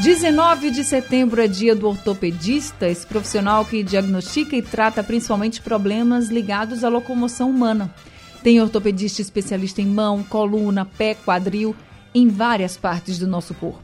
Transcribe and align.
19 0.00 0.70
de 0.70 0.84
setembro 0.84 1.40
é 1.40 1.48
dia 1.48 1.74
do 1.74 1.88
ortopedista, 1.88 2.88
esse 2.88 3.04
profissional 3.04 3.64
que 3.64 3.82
diagnostica 3.82 4.54
e 4.54 4.62
trata 4.62 5.02
principalmente 5.02 5.60
problemas 5.60 6.28
ligados 6.28 6.84
à 6.84 6.88
locomoção 6.88 7.50
humana. 7.50 7.92
Tem 8.40 8.60
ortopedista 8.60 9.20
especialista 9.20 9.82
em 9.82 9.86
mão, 9.86 10.22
coluna, 10.22 10.84
pé, 10.84 11.14
quadril, 11.14 11.74
em 12.14 12.28
várias 12.28 12.76
partes 12.76 13.18
do 13.18 13.26
nosso 13.26 13.54
corpo. 13.54 13.82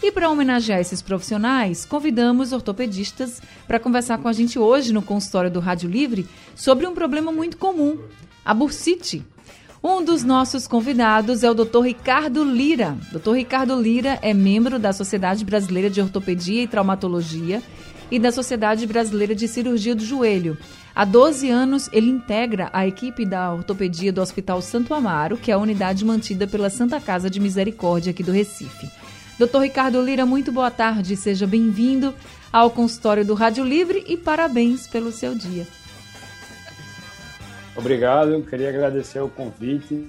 E 0.00 0.12
para 0.12 0.30
homenagear 0.30 0.78
esses 0.78 1.02
profissionais, 1.02 1.84
convidamos 1.84 2.52
ortopedistas 2.52 3.42
para 3.66 3.80
conversar 3.80 4.18
com 4.18 4.28
a 4.28 4.32
gente 4.32 4.60
hoje 4.60 4.92
no 4.92 5.02
consultório 5.02 5.50
do 5.50 5.58
Rádio 5.58 5.90
Livre 5.90 6.28
sobre 6.54 6.86
um 6.86 6.94
problema 6.94 7.32
muito 7.32 7.56
comum, 7.56 7.98
a 8.44 8.54
bursite. 8.54 9.24
Um 9.88 10.02
dos 10.02 10.24
nossos 10.24 10.66
convidados 10.66 11.44
é 11.44 11.48
o 11.48 11.54
Dr. 11.54 11.80
Ricardo 11.80 12.42
Lira. 12.42 12.98
Dr. 13.12 13.34
Ricardo 13.34 13.80
Lira 13.80 14.18
é 14.20 14.34
membro 14.34 14.80
da 14.80 14.92
Sociedade 14.92 15.44
Brasileira 15.44 15.88
de 15.88 16.00
Ortopedia 16.00 16.64
e 16.64 16.66
Traumatologia 16.66 17.62
e 18.10 18.18
da 18.18 18.32
Sociedade 18.32 18.84
Brasileira 18.84 19.32
de 19.32 19.46
Cirurgia 19.46 19.94
do 19.94 20.04
Joelho. 20.04 20.58
Há 20.92 21.04
12 21.04 21.48
anos, 21.48 21.88
ele 21.92 22.10
integra 22.10 22.68
a 22.72 22.84
equipe 22.84 23.24
da 23.24 23.54
ortopedia 23.54 24.12
do 24.12 24.20
Hospital 24.20 24.60
Santo 24.60 24.92
Amaro, 24.92 25.36
que 25.36 25.52
é 25.52 25.54
a 25.54 25.58
unidade 25.58 26.04
mantida 26.04 26.48
pela 26.48 26.68
Santa 26.68 26.98
Casa 26.98 27.30
de 27.30 27.38
Misericórdia 27.38 28.10
aqui 28.10 28.24
do 28.24 28.32
Recife. 28.32 28.90
Doutor 29.38 29.60
Ricardo 29.60 30.02
Lira, 30.02 30.26
muito 30.26 30.50
boa 30.50 30.70
tarde, 30.70 31.16
seja 31.16 31.46
bem-vindo 31.46 32.12
ao 32.52 32.70
consultório 32.70 33.24
do 33.24 33.34
Rádio 33.34 33.62
Livre 33.62 34.02
e 34.08 34.16
parabéns 34.16 34.88
pelo 34.88 35.12
seu 35.12 35.32
dia. 35.32 35.64
Obrigado, 37.76 38.42
queria 38.42 38.70
agradecer 38.70 39.20
o 39.20 39.28
convite 39.28 40.08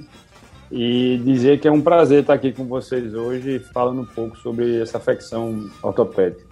e 0.72 1.22
dizer 1.24 1.60
que 1.60 1.68
é 1.68 1.72
um 1.72 1.82
prazer 1.82 2.22
estar 2.22 2.34
aqui 2.34 2.52
com 2.52 2.66
vocês 2.66 3.14
hoje 3.14 3.60
falando 3.74 4.02
um 4.02 4.06
pouco 4.06 4.38
sobre 4.38 4.82
essa 4.82 4.98
afecção 4.98 5.70
ortopédica. 5.82 6.46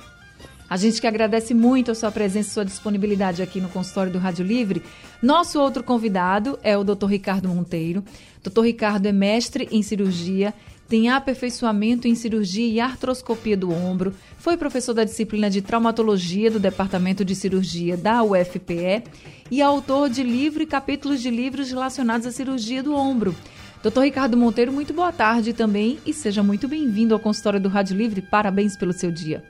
A 0.68 0.78
gente 0.78 1.00
que 1.00 1.06
agradece 1.06 1.54
muito 1.54 1.92
a 1.92 1.96
sua 1.96 2.12
presença 2.12 2.50
e 2.50 2.54
sua 2.54 2.66
disponibilidade 2.66 3.42
aqui 3.42 3.62
no 3.62 3.70
consultório 3.70 4.12
do 4.12 4.18
Rádio 4.18 4.44
Livre. 4.44 4.82
Nosso 5.22 5.62
outro 5.62 5.84
convidado 5.84 6.58
é 6.64 6.76
o 6.76 6.84
Dr. 6.84 7.06
Ricardo 7.06 7.48
Monteiro. 7.48 8.04
Dr. 8.44 8.62
Ricardo 8.62 9.06
é 9.06 9.12
mestre 9.12 9.70
em 9.72 9.84
cirurgia 9.84 10.54
tem 10.88 11.10
aperfeiçoamento 11.10 12.08
em 12.08 12.16
cirurgia 12.16 12.68
e 12.68 12.80
artroscopia 12.80 13.58
do 13.58 13.72
ombro, 13.72 14.14
foi 14.38 14.56
professor 14.56 14.94
da 14.94 15.04
disciplina 15.04 15.50
de 15.50 15.62
traumatologia 15.62 16.52
do 16.52 16.60
Departamento 16.60 17.26
de 17.26 17.36
Cirurgia 17.36 17.98
da 17.98 18.24
UFPE 18.24 19.04
e 19.50 19.62
autor 19.62 20.10
de 20.10 20.24
livro 20.24 20.62
e 20.62 20.66
capítulos 20.66 21.22
de 21.22 21.30
livros 21.30 21.70
relacionados 21.70 22.28
à 22.28 22.32
cirurgia 22.32 22.84
do 22.84 22.96
ombro. 22.96 23.36
Doutor 23.82 24.04
Ricardo 24.04 24.36
Monteiro, 24.36 24.72
muito 24.72 24.94
boa 24.94 25.12
tarde 25.12 25.54
também 25.54 26.00
e 26.06 26.14
seja 26.14 26.42
muito 26.42 26.68
bem-vindo 26.68 27.14
ao 27.14 27.20
consultório 27.20 27.60
do 27.60 27.70
Rádio 27.70 27.96
Livre. 27.96 28.22
Parabéns 28.22 28.76
pelo 28.76 28.94
seu 28.94 29.12
dia. 29.12 29.44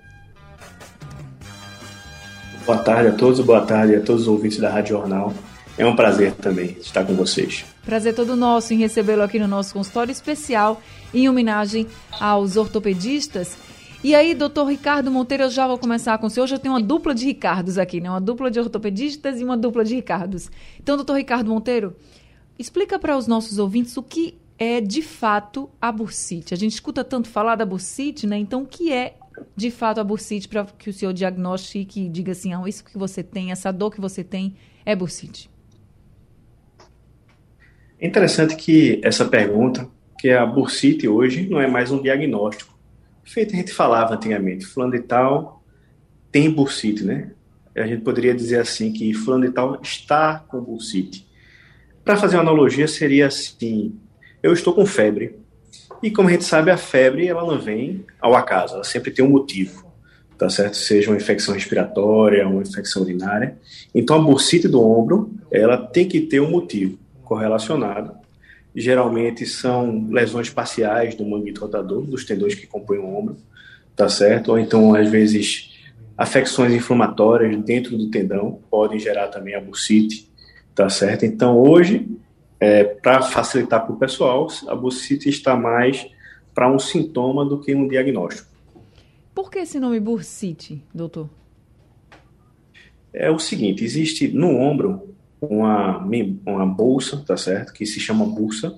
Boa 2.66 2.80
tarde 2.80 3.10
a 3.10 3.12
todos, 3.14 3.40
boa 3.42 3.62
tarde 3.62 3.96
a 3.96 4.02
todos 4.02 4.24
os 4.24 4.28
ouvintes 4.28 4.58
da 4.58 4.70
Rádio 4.70 4.98
Jornal. 4.98 5.34
É 5.78 5.86
um 5.86 5.96
prazer 5.96 6.34
também 6.36 6.78
estar 6.80 7.04
com 7.04 7.14
vocês. 7.16 7.66
Prazer 7.84 8.16
todo 8.16 8.34
nosso 8.36 8.74
em 8.74 8.78
recebê-lo 8.78 9.22
aqui 9.22 9.38
no 9.38 9.48
nosso 9.48 9.74
consultório 9.74 10.12
especial 10.12 10.82
em 11.14 11.28
homenagem 11.28 11.86
aos 12.18 12.56
ortopedistas. 12.56 13.58
E 14.02 14.16
aí, 14.16 14.34
doutor 14.34 14.70
Ricardo 14.70 15.12
Monteiro, 15.12 15.44
eu 15.44 15.50
já 15.50 15.68
vou 15.68 15.78
começar 15.78 16.18
com 16.18 16.28
o 16.28 16.30
senhor. 16.30 16.46
Hoje 16.46 16.56
eu 16.56 16.60
tenho 16.60 16.74
uma 16.74 16.82
dupla 16.82 17.14
de 17.14 17.26
Ricardos 17.26 17.78
aqui, 17.78 18.00
né? 18.00 18.10
Uma 18.10 18.22
dupla 18.22 18.50
de 18.50 18.58
ortopedistas 18.58 19.42
e 19.42 19.44
uma 19.44 19.58
dupla 19.58 19.84
de 19.84 19.96
Ricardos. 19.96 20.50
Então, 20.80 20.96
doutor 20.96 21.18
Ricardo 21.18 21.50
Monteiro, 21.50 21.94
explica 22.58 22.98
para 22.98 23.18
os 23.18 23.28
nossos 23.28 23.58
ouvintes 23.58 23.98
o 23.98 24.04
que 24.04 24.38
é 24.58 24.80
de 24.80 25.02
fato 25.02 25.70
a 25.82 25.92
bursite. 25.92 26.54
A 26.54 26.58
gente 26.58 26.74
escuta 26.74 27.04
tanto 27.04 27.28
falar 27.28 27.56
da 27.56 27.66
bursite, 27.66 28.26
né? 28.26 28.38
Então, 28.38 28.62
o 28.62 28.66
que 28.66 28.94
é 28.94 29.18
de 29.58 29.70
fato 29.70 30.00
a 30.00 30.04
bursite 30.06 30.48
para 30.48 30.66
que 30.66 30.90
o 30.90 30.94
senhor 30.94 31.12
diagnostique 31.12 32.06
e 32.06 32.10
diga 32.10 32.32
assim, 32.32 32.54
ah, 32.54 32.62
isso 32.66 32.84
que 32.84 32.98
você 32.98 33.22
tem, 33.22 33.52
essa 33.52 33.74
dor 33.74 33.92
que 33.92 34.00
você 34.00 34.24
tem 34.24 34.56
é 34.86 34.96
bursite? 34.96 35.50
É 38.06 38.08
interessante 38.08 38.56
que 38.56 39.02
essa 39.04 39.26
pergunta, 39.26 39.90
que 40.20 40.30
a 40.30 40.46
bursite 40.46 41.08
hoje 41.08 41.50
não 41.50 41.60
é 41.60 41.66
mais 41.66 41.90
um 41.90 42.00
diagnóstico. 42.00 42.78
Feito 43.24 43.56
a 43.56 43.58
gente 43.58 43.74
falava 43.74 44.14
antigamente, 44.14 44.64
fulano 44.64 44.92
de 44.92 45.00
tal 45.00 45.64
tem 46.32 46.52
bursite, 46.52 47.04
né? 47.04 47.32
A 47.76 47.88
gente 47.88 48.04
poderia 48.04 48.36
dizer 48.36 48.60
assim 48.60 48.94
que 48.94 49.12
fulano 49.12 49.48
de 49.48 49.52
tal 49.52 49.80
está 49.82 50.38
com 50.48 50.62
bursite. 50.62 51.28
Para 52.04 52.16
fazer 52.16 52.36
uma 52.36 52.44
analogia 52.44 52.88
seria 52.88 53.26
assim, 53.26 53.96
eu 54.44 54.54
estou 54.54 54.76
com 54.76 54.86
febre. 54.86 55.40
E 56.04 56.12
como 56.12 56.30
a 56.30 56.32
gente 56.32 56.44
sabe, 56.44 56.70
a 56.70 56.78
febre 56.78 57.28
ela 57.28 57.42
não 57.42 57.60
vem 57.60 58.06
ao 58.22 58.36
acaso, 58.36 58.76
ela 58.76 58.84
sempre 58.84 59.10
tem 59.10 59.26
um 59.26 59.32
motivo, 59.32 59.84
tá 60.38 60.48
certo? 60.48 60.78
Seja 60.78 61.10
uma 61.10 61.18
infecção 61.18 61.56
respiratória, 61.56 62.48
uma 62.48 62.62
infecção 62.62 63.02
urinária. 63.02 63.58
Então 63.96 64.16
a 64.16 64.24
bursite 64.24 64.68
do 64.68 64.80
ombro, 64.80 65.34
ela 65.50 65.76
tem 65.76 66.08
que 66.08 66.22
ter 66.22 66.40
um 66.40 66.52
motivo 66.52 67.04
correlacionado. 67.26 68.14
Geralmente 68.74 69.46
são 69.46 70.08
lesões 70.10 70.50
parciais 70.50 71.16
do 71.16 71.26
manguito 71.26 71.62
rotador, 71.62 72.04
dos 72.04 72.26
tendões 72.26 72.56
que 72.56 72.68
compõem 72.68 73.00
o 73.00 73.18
ombro, 73.18 73.38
tá 73.96 74.08
certo? 74.10 74.50
Ou 74.52 74.60
então, 74.60 74.94
às 74.94 75.10
vezes, 75.10 75.74
afecções 76.18 76.74
inflamatórias 76.74 77.58
dentro 77.64 77.98
do 77.98 78.10
tendão 78.10 78.60
podem 78.70 79.00
gerar 79.00 79.28
também 79.28 79.56
a 79.56 79.62
bursite, 79.62 80.30
tá 80.74 80.90
certo? 80.90 81.26
Então, 81.26 81.58
hoje, 81.58 82.08
é, 82.60 82.84
para 82.84 83.22
facilitar 83.22 83.86
para 83.86 83.94
o 83.94 83.98
pessoal, 83.98 84.48
a 84.68 84.76
bursite 84.76 85.30
está 85.30 85.56
mais 85.56 86.06
para 86.54 86.72
um 86.72 86.80
sintoma 86.80 87.46
do 87.46 87.60
que 87.60 87.76
um 87.76 87.88
diagnóstico. 87.88 88.50
Por 89.34 89.52
que 89.52 89.60
esse 89.60 89.80
nome 89.80 90.00
bursite, 90.00 90.82
doutor? 90.94 91.30
É 93.14 93.30
o 93.30 93.40
seguinte, 93.40 93.84
existe 93.84 94.28
no 94.28 94.58
ombro 94.58 95.15
uma, 95.50 96.00
uma 96.46 96.66
bolsa, 96.66 97.18
tá 97.26 97.38
certo? 97.38 97.74
Que 97.74 97.86
se 97.86 98.00
chama 98.00 98.26
bursa, 98.26 98.76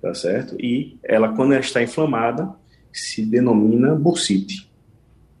tá 0.00 0.14
certo? 0.14 0.56
E 0.60 0.98
ela, 1.02 1.34
quando 1.34 1.52
ela 1.52 1.60
está 1.60 1.82
inflamada, 1.82 2.52
se 2.92 3.24
denomina 3.24 3.94
bursite. 3.94 4.70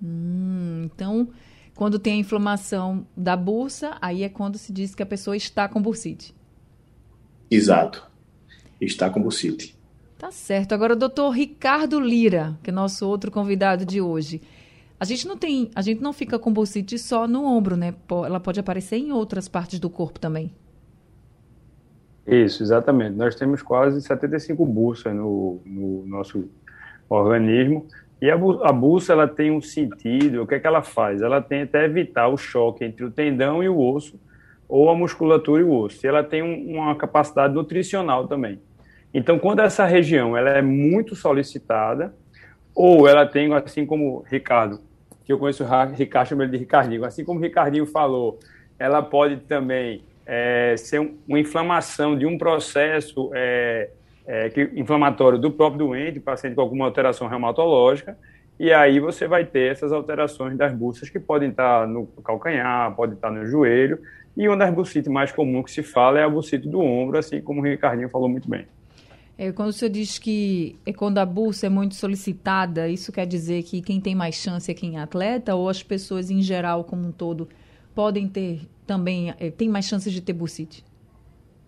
Hum, 0.02 0.82
então, 0.84 1.28
quando 1.74 1.98
tem 1.98 2.14
a 2.14 2.16
inflamação 2.16 3.06
da 3.16 3.36
bursa, 3.36 3.96
aí 4.00 4.22
é 4.22 4.28
quando 4.28 4.58
se 4.58 4.72
diz 4.72 4.94
que 4.94 5.02
a 5.02 5.06
pessoa 5.06 5.36
está 5.36 5.68
com 5.68 5.80
bursite. 5.80 6.34
Exato. 7.50 8.08
Está 8.80 9.10
com 9.10 9.20
bursite. 9.20 9.74
Tá 10.16 10.30
certo. 10.30 10.74
Agora, 10.74 10.92
o 10.92 10.96
doutor 10.96 11.30
Ricardo 11.30 11.98
Lira, 11.98 12.58
que 12.62 12.70
é 12.70 12.72
nosso 12.72 13.08
outro 13.08 13.30
convidado 13.30 13.86
de 13.86 14.00
hoje. 14.00 14.42
A 15.00 15.06
gente 15.06 15.26
não 15.26 15.34
tem, 15.34 15.70
a 15.74 15.80
gente 15.80 16.02
não 16.02 16.12
fica 16.12 16.38
com 16.38 16.52
bursite 16.52 16.98
só 16.98 17.26
no 17.26 17.42
ombro, 17.42 17.74
né? 17.74 17.94
Ela 18.10 18.38
pode 18.38 18.60
aparecer 18.60 18.96
em 18.96 19.12
outras 19.12 19.48
partes 19.48 19.80
do 19.80 19.88
corpo 19.88 20.20
também. 20.20 20.52
Isso, 22.26 22.62
exatamente. 22.62 23.16
Nós 23.16 23.34
temos 23.34 23.62
quase 23.62 24.02
75 24.02 24.64
bursas 24.66 25.16
no, 25.16 25.62
no 25.64 26.06
nosso 26.06 26.50
organismo. 27.08 27.86
E 28.20 28.30
a, 28.30 28.34
a 28.34 28.72
bursa 28.72 29.14
ela 29.14 29.26
tem 29.26 29.50
um 29.50 29.62
sentido, 29.62 30.42
o 30.42 30.46
que 30.46 30.56
é 30.56 30.60
que 30.60 30.66
ela 30.66 30.82
faz? 30.82 31.22
Ela 31.22 31.40
tenta 31.40 31.78
evitar 31.78 32.28
o 32.28 32.36
choque 32.36 32.84
entre 32.84 33.02
o 33.02 33.10
tendão 33.10 33.62
e 33.62 33.70
o 33.70 33.80
osso, 33.80 34.20
ou 34.68 34.90
a 34.90 34.94
musculatura 34.94 35.62
e 35.62 35.64
o 35.64 35.72
osso. 35.72 36.04
E 36.04 36.08
ela 36.08 36.22
tem 36.22 36.42
um, 36.42 36.76
uma 36.76 36.94
capacidade 36.94 37.54
nutricional 37.54 38.28
também. 38.28 38.60
Então, 39.14 39.38
quando 39.38 39.60
essa 39.60 39.86
região 39.86 40.36
ela 40.36 40.50
é 40.50 40.60
muito 40.60 41.16
solicitada, 41.16 42.14
ou 42.74 43.08
ela 43.08 43.24
tem, 43.24 43.50
assim 43.54 43.86
como 43.86 44.22
Ricardo 44.28 44.89
que 45.30 45.34
eu 45.34 45.38
conheço 45.38 45.62
o 45.62 45.94
Ricardo, 45.94 46.28
chamo 46.28 46.42
ele 46.42 46.50
de 46.50 46.56
Ricardinho. 46.56 47.04
Assim 47.04 47.24
como 47.24 47.38
o 47.38 47.42
Ricardinho 47.42 47.86
falou, 47.86 48.40
ela 48.76 49.00
pode 49.00 49.36
também 49.36 50.02
é, 50.26 50.74
ser 50.76 50.98
um, 50.98 51.16
uma 51.28 51.38
inflamação 51.38 52.18
de 52.18 52.26
um 52.26 52.36
processo 52.36 53.30
é, 53.32 53.90
é, 54.26 54.50
que, 54.50 54.70
inflamatório 54.74 55.38
do 55.38 55.48
próprio 55.48 55.86
doente, 55.86 56.18
paciente 56.18 56.56
com 56.56 56.60
alguma 56.60 56.84
alteração 56.84 57.28
reumatológica, 57.28 58.18
e 58.58 58.72
aí 58.72 58.98
você 58.98 59.28
vai 59.28 59.44
ter 59.44 59.70
essas 59.70 59.92
alterações 59.92 60.56
das 60.56 60.72
bursas 60.72 61.08
que 61.08 61.20
podem 61.20 61.50
estar 61.50 61.86
no 61.86 62.06
calcanhar, 62.24 62.92
podem 62.96 63.14
estar 63.14 63.30
no 63.30 63.46
joelho, 63.46 64.00
e 64.36 64.48
uma 64.48 64.56
das 64.56 64.74
bursites 64.74 65.10
mais 65.10 65.30
comuns 65.30 65.66
que 65.66 65.70
se 65.70 65.82
fala 65.84 66.18
é 66.18 66.24
a 66.24 66.28
bursite 66.28 66.68
do 66.68 66.80
ombro, 66.80 67.18
assim 67.18 67.40
como 67.40 67.60
o 67.60 67.64
Ricardinho 67.64 68.08
falou 68.08 68.28
muito 68.28 68.50
bem. 68.50 68.66
É, 69.42 69.50
quando 69.52 69.70
o 69.70 69.72
senhor 69.72 69.90
diz 69.90 70.18
que 70.18 70.78
é 70.84 70.92
quando 70.92 71.16
a 71.16 71.24
bolsa 71.24 71.64
é 71.64 71.70
muito 71.70 71.94
solicitada, 71.94 72.86
isso 72.88 73.10
quer 73.10 73.24
dizer 73.24 73.62
que 73.62 73.80
quem 73.80 73.98
tem 73.98 74.14
mais 74.14 74.34
chance 74.34 74.70
é 74.70 74.74
quem 74.74 74.98
é 74.98 75.00
atleta 75.00 75.54
ou 75.54 75.66
as 75.66 75.82
pessoas 75.82 76.30
em 76.30 76.42
geral 76.42 76.84
como 76.84 77.08
um 77.08 77.10
todo 77.10 77.48
podem 77.94 78.28
ter 78.28 78.68
também, 78.86 79.32
é, 79.40 79.50
tem 79.50 79.66
mais 79.66 79.86
chances 79.86 80.12
de 80.12 80.20
ter 80.20 80.34
bursite? 80.34 80.84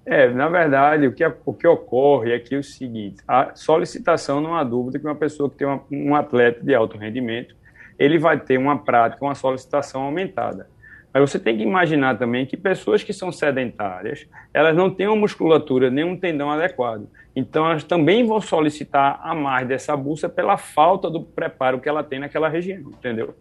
É, 0.05 0.29
na 0.29 0.51
verdade, 0.51 1.07
o 1.07 1.15
que, 1.15 1.25
o 1.47 1.55
que 1.55 1.67
ocorre 1.67 2.33
é 2.33 2.39
que 2.39 2.55
é 2.55 2.59
o 2.59 2.63
seguinte, 2.63 3.23
a 3.27 3.55
solicitação 3.55 4.39
não 4.39 4.55
há 4.55 4.63
dúvida 4.63 4.99
que 4.99 5.07
uma 5.07 5.15
pessoa 5.15 5.49
que 5.49 5.57
tem 5.57 5.67
uma, 5.67 5.83
um 5.91 6.15
atleta 6.15 6.63
de 6.63 6.75
alto 6.75 6.99
rendimento, 6.99 7.57
ele 7.99 8.19
vai 8.19 8.39
ter 8.39 8.59
uma 8.59 8.77
prática, 8.77 9.25
uma 9.25 9.35
solicitação 9.35 10.03
aumentada. 10.03 10.69
Mas 11.13 11.31
você 11.31 11.39
tem 11.39 11.57
que 11.57 11.63
imaginar 11.63 12.19
também 12.19 12.47
que 12.47 12.57
pessoas 12.57 13.03
que 13.03 13.13
são 13.13 13.31
sedentárias, 13.31 14.27
elas 14.53 14.75
não 14.75 14.91
têm 14.91 15.07
uma 15.09 15.17
musculatura, 15.17 15.91
nem 15.91 16.05
um 16.05 16.17
tendão 16.17 16.51
adequado. 16.51 17.07
Então, 17.37 17.67
elas 17.67 17.85
também 17.85 18.27
vão 18.27 18.41
solicitar 18.41 19.21
a 19.23 19.35
mais 19.35 19.69
dessa 19.69 19.97
bolsa 19.97 20.29
pela 20.29 20.57
falta 20.57 21.11
do 21.11 21.23
preparo 21.23 21.81
que 21.81 21.89
ela 21.89 22.03
tem 22.03 22.19
naquela 22.19 22.49
região, 22.49 22.81
entendeu? 22.81 23.35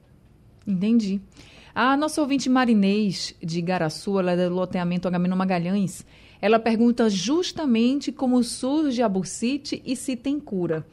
Entendi. 0.68 1.21
A 1.73 1.95
nossa 1.95 2.19
ouvinte 2.19 2.50
Marinês, 2.50 3.33
de 3.41 3.62
Garaçu, 3.62 4.19
ela 4.19 4.33
é 4.33 4.50
do 4.50 4.53
loteamento 4.53 5.07
Agamemnon 5.07 5.38
Magalhães, 5.38 6.06
ela 6.41 6.59
pergunta 6.59 7.09
justamente 7.09 8.12
como 8.12 8.44
surge 8.44 9.01
a 9.01 9.07
bursite 9.07 9.81
e 9.85 9.95
se 9.95 10.15
tem 10.15 10.39
cura. 10.39 10.85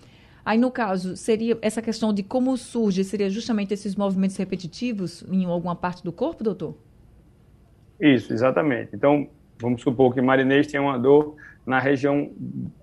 Aí, 0.48 0.56
no 0.56 0.70
caso, 0.70 1.14
seria 1.14 1.58
essa 1.60 1.82
questão 1.82 2.10
de 2.10 2.22
como 2.22 2.56
surge, 2.56 3.04
seria 3.04 3.28
justamente 3.28 3.74
esses 3.74 3.94
movimentos 3.94 4.34
repetitivos 4.38 5.22
em 5.30 5.44
alguma 5.44 5.76
parte 5.76 6.02
do 6.02 6.10
corpo, 6.10 6.42
doutor? 6.42 6.74
Isso, 8.00 8.32
exatamente. 8.32 8.96
Então, 8.96 9.28
vamos 9.60 9.82
supor 9.82 10.14
que 10.14 10.22
Marinês 10.22 10.66
tem 10.66 10.80
uma 10.80 10.98
dor 10.98 11.36
na 11.66 11.78
região 11.78 12.30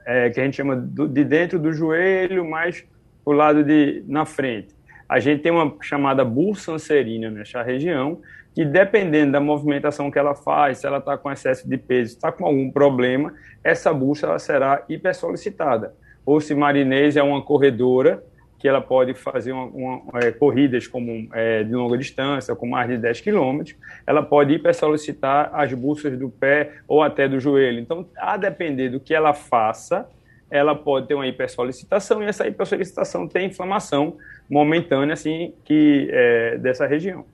é, 0.05 0.29
que 0.29 0.39
a 0.39 0.43
gente 0.43 0.57
chama 0.57 0.77
de 0.77 1.23
dentro 1.23 1.57
do 1.57 1.73
joelho, 1.73 2.47
mais 2.47 2.85
o 3.25 3.31
lado 3.31 3.63
de 3.63 4.03
na 4.07 4.27
frente. 4.27 4.75
A 5.09 5.19
gente 5.19 5.41
tem 5.41 5.51
uma 5.51 5.75
chamada 5.81 6.23
bursancerina 6.23 7.31
nessa 7.31 7.63
região, 7.63 8.21
que 8.53 8.63
dependendo 8.63 9.31
da 9.31 9.39
movimentação 9.39 10.11
que 10.11 10.19
ela 10.19 10.35
faz, 10.35 10.77
se 10.77 10.85
ela 10.85 10.99
está 10.99 11.17
com 11.17 11.31
excesso 11.31 11.67
de 11.67 11.79
peso, 11.79 12.13
está 12.13 12.31
com 12.31 12.45
algum 12.45 12.69
problema, 12.69 13.33
essa 13.63 13.91
bursa 13.91 14.27
ela 14.27 14.37
será 14.37 14.85
hipersolicitada 14.87 15.95
ou 16.25 16.41
se 16.41 16.55
Marinês 16.55 17.15
é 17.15 17.23
uma 17.23 17.41
corredora, 17.41 18.23
que 18.57 18.67
ela 18.67 18.81
pode 18.81 19.13
fazer 19.13 19.51
uma, 19.51 19.65
uma, 19.65 20.19
é, 20.19 20.31
corridas 20.31 20.87
como 20.87 21.27
é, 21.33 21.63
de 21.63 21.73
longa 21.73 21.97
distância, 21.97 22.55
com 22.55 22.67
mais 22.67 22.89
de 22.89 22.97
10 22.97 23.21
quilômetros, 23.21 23.75
ela 24.07 24.23
pode 24.23 24.53
ir 24.53 24.59
para 24.59 24.73
solicitar 24.73 25.51
as 25.53 25.71
buças 25.73 26.17
do 26.17 26.29
pé 26.29 26.71
ou 26.87 27.03
até 27.03 27.27
do 27.27 27.39
joelho. 27.39 27.79
Então, 27.79 28.07
a 28.17 28.37
depender 28.37 28.89
do 28.89 28.99
que 28.99 29.13
ela 29.13 29.33
faça, 29.33 30.09
ela 30.49 30.73
pode 30.73 31.07
ter 31.07 31.13
uma 31.13 31.27
hipersolicitação 31.27 32.23
e 32.23 32.25
essa 32.25 32.47
hipersolicitação 32.47 33.27
tem 33.27 33.47
inflamação 33.47 34.17
momentânea 34.49 35.13
assim 35.13 35.53
que 35.63 36.07
é, 36.11 36.57
dessa 36.57 36.87
região. 36.87 37.25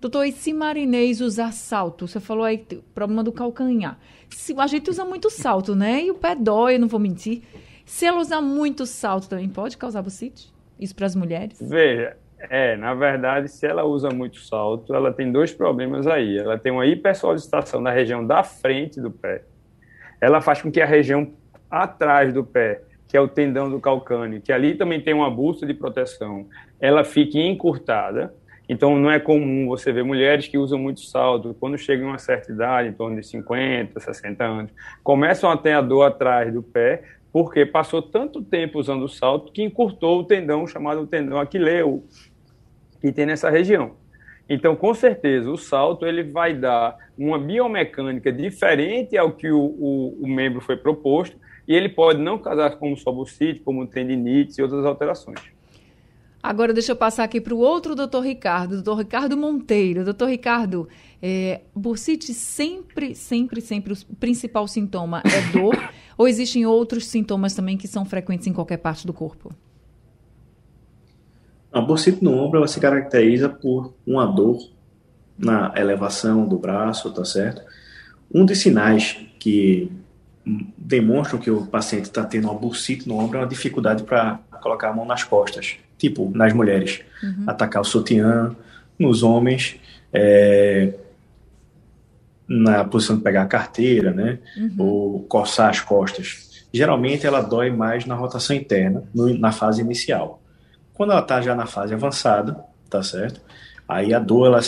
Doutor, 0.00 0.24
e 0.24 0.32
se 0.32 0.52
marinês 0.54 1.20
usar 1.20 1.52
salto? 1.52 2.06
Você 2.08 2.18
falou 2.20 2.44
aí 2.44 2.66
problema 2.94 3.22
do 3.22 3.32
calcanhar. 3.32 3.98
Se, 4.30 4.54
a 4.56 4.66
gente 4.66 4.88
usa 4.88 5.04
muito 5.04 5.28
salto, 5.28 5.76
né? 5.76 6.04
E 6.04 6.10
o 6.10 6.14
pé 6.14 6.34
dói, 6.34 6.78
não 6.78 6.88
vou 6.88 6.98
mentir. 6.98 7.42
Se 7.90 8.06
ela 8.06 8.18
usar 8.18 8.40
muito 8.40 8.86
salto 8.86 9.28
também 9.28 9.48
pode 9.48 9.76
causar 9.76 10.00
bucite? 10.00 10.54
Isso 10.78 10.94
para 10.94 11.06
as 11.06 11.16
mulheres? 11.16 11.58
Veja, 11.60 12.16
é, 12.38 12.76
na 12.76 12.94
verdade, 12.94 13.48
se 13.48 13.66
ela 13.66 13.84
usa 13.84 14.08
muito 14.08 14.38
salto, 14.40 14.94
ela 14.94 15.12
tem 15.12 15.30
dois 15.30 15.52
problemas 15.52 16.06
aí. 16.06 16.38
Ela 16.38 16.56
tem 16.56 16.70
uma 16.70 16.86
hipersolicitação 16.86 17.80
na 17.80 17.90
região 17.90 18.24
da 18.24 18.44
frente 18.44 19.00
do 19.00 19.10
pé. 19.10 19.42
Ela 20.20 20.40
faz 20.40 20.62
com 20.62 20.70
que 20.70 20.80
a 20.80 20.86
região 20.86 21.32
atrás 21.68 22.32
do 22.32 22.44
pé, 22.44 22.80
que 23.08 23.16
é 23.16 23.20
o 23.20 23.26
tendão 23.26 23.68
do 23.68 23.80
calcâneo, 23.80 24.40
que 24.40 24.52
ali 24.52 24.76
também 24.76 25.00
tem 25.00 25.12
uma 25.12 25.28
bolsa 25.28 25.66
de 25.66 25.74
proteção, 25.74 26.46
ela 26.80 27.02
fique 27.02 27.40
encurtada. 27.40 28.32
Então, 28.68 28.96
não 28.96 29.10
é 29.10 29.18
comum 29.18 29.66
você 29.66 29.92
ver 29.92 30.04
mulheres 30.04 30.46
que 30.46 30.56
usam 30.56 30.78
muito 30.78 31.00
salto, 31.00 31.56
quando 31.58 31.76
chegam 31.76 32.06
a 32.06 32.12
uma 32.12 32.18
certa 32.18 32.52
idade, 32.52 32.88
em 32.88 32.92
torno 32.92 33.20
de 33.20 33.26
50, 33.26 33.98
60 33.98 34.44
anos, 34.44 34.70
começam 35.02 35.50
a 35.50 35.56
ter 35.56 35.72
a 35.72 35.80
dor 35.80 36.04
atrás 36.04 36.54
do 36.54 36.62
pé, 36.62 37.02
porque 37.32 37.64
passou 37.64 38.02
tanto 38.02 38.42
tempo 38.42 38.78
usando 38.78 39.04
o 39.04 39.08
salto 39.08 39.52
que 39.52 39.62
encurtou 39.62 40.20
o 40.20 40.24
tendão 40.24 40.66
chamado 40.66 41.06
tendão 41.06 41.38
aquileu, 41.38 42.04
que 43.00 43.12
tem 43.12 43.26
nessa 43.26 43.50
região. 43.50 43.92
Então, 44.48 44.74
com 44.74 44.92
certeza, 44.92 45.48
o 45.48 45.56
salto 45.56 46.04
ele 46.04 46.24
vai 46.24 46.52
dar 46.52 46.96
uma 47.16 47.38
biomecânica 47.38 48.32
diferente 48.32 49.16
ao 49.16 49.30
que 49.32 49.48
o, 49.50 49.60
o, 49.60 50.18
o 50.22 50.26
membro 50.26 50.60
foi 50.60 50.76
proposto, 50.76 51.36
e 51.68 51.74
ele 51.74 51.88
pode 51.88 52.20
não 52.20 52.36
casar 52.36 52.76
como 52.76 52.96
sobocite, 52.96 53.60
como 53.60 53.86
tendinite 53.86 54.58
e 54.58 54.62
outras 54.62 54.84
alterações. 54.84 55.40
Agora, 56.42 56.72
deixa 56.72 56.92
eu 56.92 56.96
passar 56.96 57.24
aqui 57.24 57.40
para 57.40 57.54
o 57.54 57.58
outro 57.58 57.94
doutor 57.94 58.22
Ricardo, 58.22 58.76
doutor 58.76 58.96
Ricardo 58.96 59.36
Monteiro. 59.36 60.04
Doutor 60.04 60.30
Ricardo, 60.30 60.88
é, 61.22 61.60
bursite 61.76 62.32
sempre, 62.32 63.14
sempre, 63.14 63.60
sempre, 63.60 63.92
o 63.92 64.16
principal 64.16 64.66
sintoma 64.66 65.22
é 65.26 65.52
dor 65.52 65.76
ou 66.20 66.28
existem 66.28 66.66
outros 66.66 67.06
sintomas 67.06 67.54
também 67.54 67.78
que 67.78 67.88
são 67.88 68.04
frequentes 68.04 68.46
em 68.46 68.52
qualquer 68.52 68.76
parte 68.76 69.06
do 69.06 69.12
corpo? 69.14 69.54
A 71.72 71.80
bursite 71.80 72.22
no 72.22 72.34
ombro 72.34 72.58
ela 72.58 72.68
se 72.68 72.78
caracteriza 72.78 73.48
por 73.48 73.94
uma 74.06 74.26
dor 74.26 74.58
na 75.38 75.72
elevação 75.74 76.46
do 76.46 76.58
braço, 76.58 77.10
tá 77.10 77.24
certo? 77.24 77.62
Um 78.30 78.44
dos 78.44 78.58
sinais 78.58 79.16
que 79.38 79.90
demonstram 80.76 81.40
que 81.40 81.50
o 81.50 81.64
paciente 81.64 82.04
está 82.04 82.22
tendo 82.22 82.48
uma 82.50 82.54
bursite 82.54 83.08
no 83.08 83.16
ombro 83.16 83.38
é 83.38 83.40
uma 83.40 83.48
dificuldade 83.48 84.02
para 84.02 84.40
colocar 84.60 84.90
a 84.90 84.92
mão 84.92 85.06
nas 85.06 85.24
costas, 85.24 85.78
tipo 85.96 86.30
nas 86.34 86.52
mulheres, 86.52 87.00
uhum. 87.22 87.44
atacar 87.46 87.80
o 87.80 87.84
sutiã, 87.84 88.54
nos 88.98 89.22
homens, 89.22 89.80
é, 90.12 90.92
na 92.50 92.82
posição 92.84 93.16
de 93.16 93.22
pegar 93.22 93.42
a 93.42 93.46
carteira, 93.46 94.10
né? 94.10 94.40
Uhum. 94.56 94.74
Ou 94.78 95.22
coçar 95.22 95.70
as 95.70 95.80
costas. 95.80 96.66
Geralmente 96.74 97.24
ela 97.24 97.40
dói 97.40 97.70
mais 97.70 98.04
na 98.06 98.16
rotação 98.16 98.56
interna, 98.56 99.04
no, 99.14 99.32
na 99.38 99.52
fase 99.52 99.80
inicial. 99.80 100.42
Quando 100.92 101.12
ela 101.12 101.20
está 101.20 101.40
já 101.40 101.54
na 101.54 101.66
fase 101.66 101.94
avançada, 101.94 102.58
tá 102.90 103.04
certo? 103.04 103.40
Aí 103.86 104.12
a 104.12 104.18
dor 104.18 104.46
ela 104.46 104.60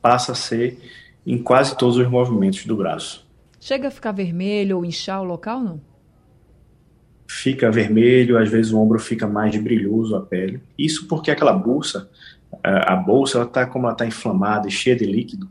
passa 0.00 0.32
a 0.32 0.34
ser 0.34 0.80
em 1.26 1.36
quase 1.36 1.76
todos 1.76 1.98
os 1.98 2.08
movimentos 2.08 2.64
do 2.64 2.76
braço. 2.76 3.28
Chega 3.60 3.88
a 3.88 3.90
ficar 3.90 4.12
vermelho 4.12 4.78
ou 4.78 4.84
inchar 4.84 5.20
o 5.20 5.24
local, 5.24 5.60
não? 5.60 5.80
Fica 7.28 7.70
vermelho, 7.70 8.38
às 8.38 8.48
vezes 8.48 8.72
o 8.72 8.80
ombro 8.80 8.98
fica 8.98 9.26
mais 9.26 9.54
brilhoso 9.56 10.16
a 10.16 10.20
pele. 10.22 10.62
Isso 10.78 11.06
porque 11.06 11.30
aquela 11.30 11.52
bolsa, 11.52 12.10
a 12.62 12.96
bolsa, 12.96 13.38
ela 13.38 13.46
tá 13.46 13.66
como 13.66 13.84
ela 13.84 13.92
está 13.92 14.06
inflamada 14.06 14.66
e 14.66 14.70
cheia 14.70 14.96
de 14.96 15.04
líquido, 15.04 15.48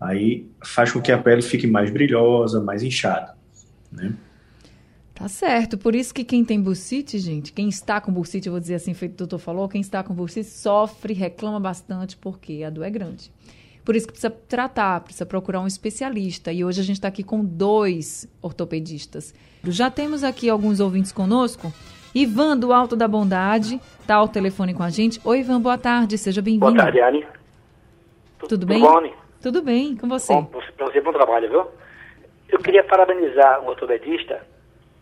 aí 0.00 0.46
faz 0.64 0.90
com 0.92 1.00
que 1.00 1.12
a 1.12 1.18
pele 1.18 1.42
fique 1.42 1.66
mais 1.66 1.90
brilhosa, 1.90 2.60
mais 2.60 2.82
inchada, 2.82 3.36
né? 3.92 4.14
Tá 5.14 5.28
certo, 5.28 5.76
por 5.76 5.94
isso 5.94 6.14
que 6.14 6.24
quem 6.24 6.42
tem 6.42 6.58
bursite, 6.58 7.18
gente, 7.18 7.52
quem 7.52 7.68
está 7.68 8.00
com 8.00 8.10
bursite, 8.10 8.46
eu 8.46 8.52
vou 8.52 8.60
dizer 8.60 8.76
assim, 8.76 8.94
feito 8.94 9.12
o 9.12 9.16
doutor 9.18 9.38
falou, 9.38 9.68
quem 9.68 9.82
está 9.82 10.02
com 10.02 10.14
bursite 10.14 10.48
sofre, 10.48 11.12
reclama 11.12 11.60
bastante, 11.60 12.16
porque 12.16 12.62
a 12.64 12.70
dor 12.70 12.84
é 12.84 12.90
grande. 12.90 13.30
Por 13.84 13.96
isso 13.96 14.06
que 14.06 14.12
precisa 14.12 14.30
tratar, 14.30 15.00
precisa 15.00 15.26
procurar 15.26 15.60
um 15.60 15.66
especialista. 15.66 16.52
E 16.52 16.64
hoje 16.64 16.80
a 16.80 16.84
gente 16.84 16.96
está 16.96 17.08
aqui 17.08 17.22
com 17.22 17.44
dois 17.44 18.28
ortopedistas. 18.40 19.34
Já 19.64 19.90
temos 19.90 20.22
aqui 20.22 20.48
alguns 20.48 20.80
ouvintes 20.80 21.12
conosco. 21.12 21.72
Ivan, 22.14 22.56
do 22.56 22.72
Alto 22.72 22.96
da 22.96 23.08
Bondade, 23.08 23.80
está 24.00 24.16
ao 24.16 24.28
telefone 24.28 24.74
com 24.74 24.82
a 24.82 24.90
gente. 24.90 25.20
Oi, 25.24 25.40
Ivan, 25.40 25.60
boa 25.60 25.78
tarde, 25.78 26.18
seja 26.18 26.42
bem-vindo. 26.42 26.66
Boa 26.66 26.76
tarde, 26.76 27.00
Anne. 27.00 27.26
Tudo, 28.38 28.48
Tudo 28.50 28.66
bem? 28.66 28.80
Bom, 28.80 28.98
Anne? 28.98 29.12
Tudo 29.42 29.62
bem, 29.62 29.96
com 29.96 30.06
você. 30.06 30.34
Bom, 30.34 30.44
para 30.44 30.86
você, 30.86 31.00
bom 31.00 31.12
trabalho, 31.12 31.48
viu? 31.48 31.66
Eu 32.50 32.58
queria 32.58 32.84
parabenizar 32.84 33.62
um 33.62 33.68
ortopedista 33.68 34.46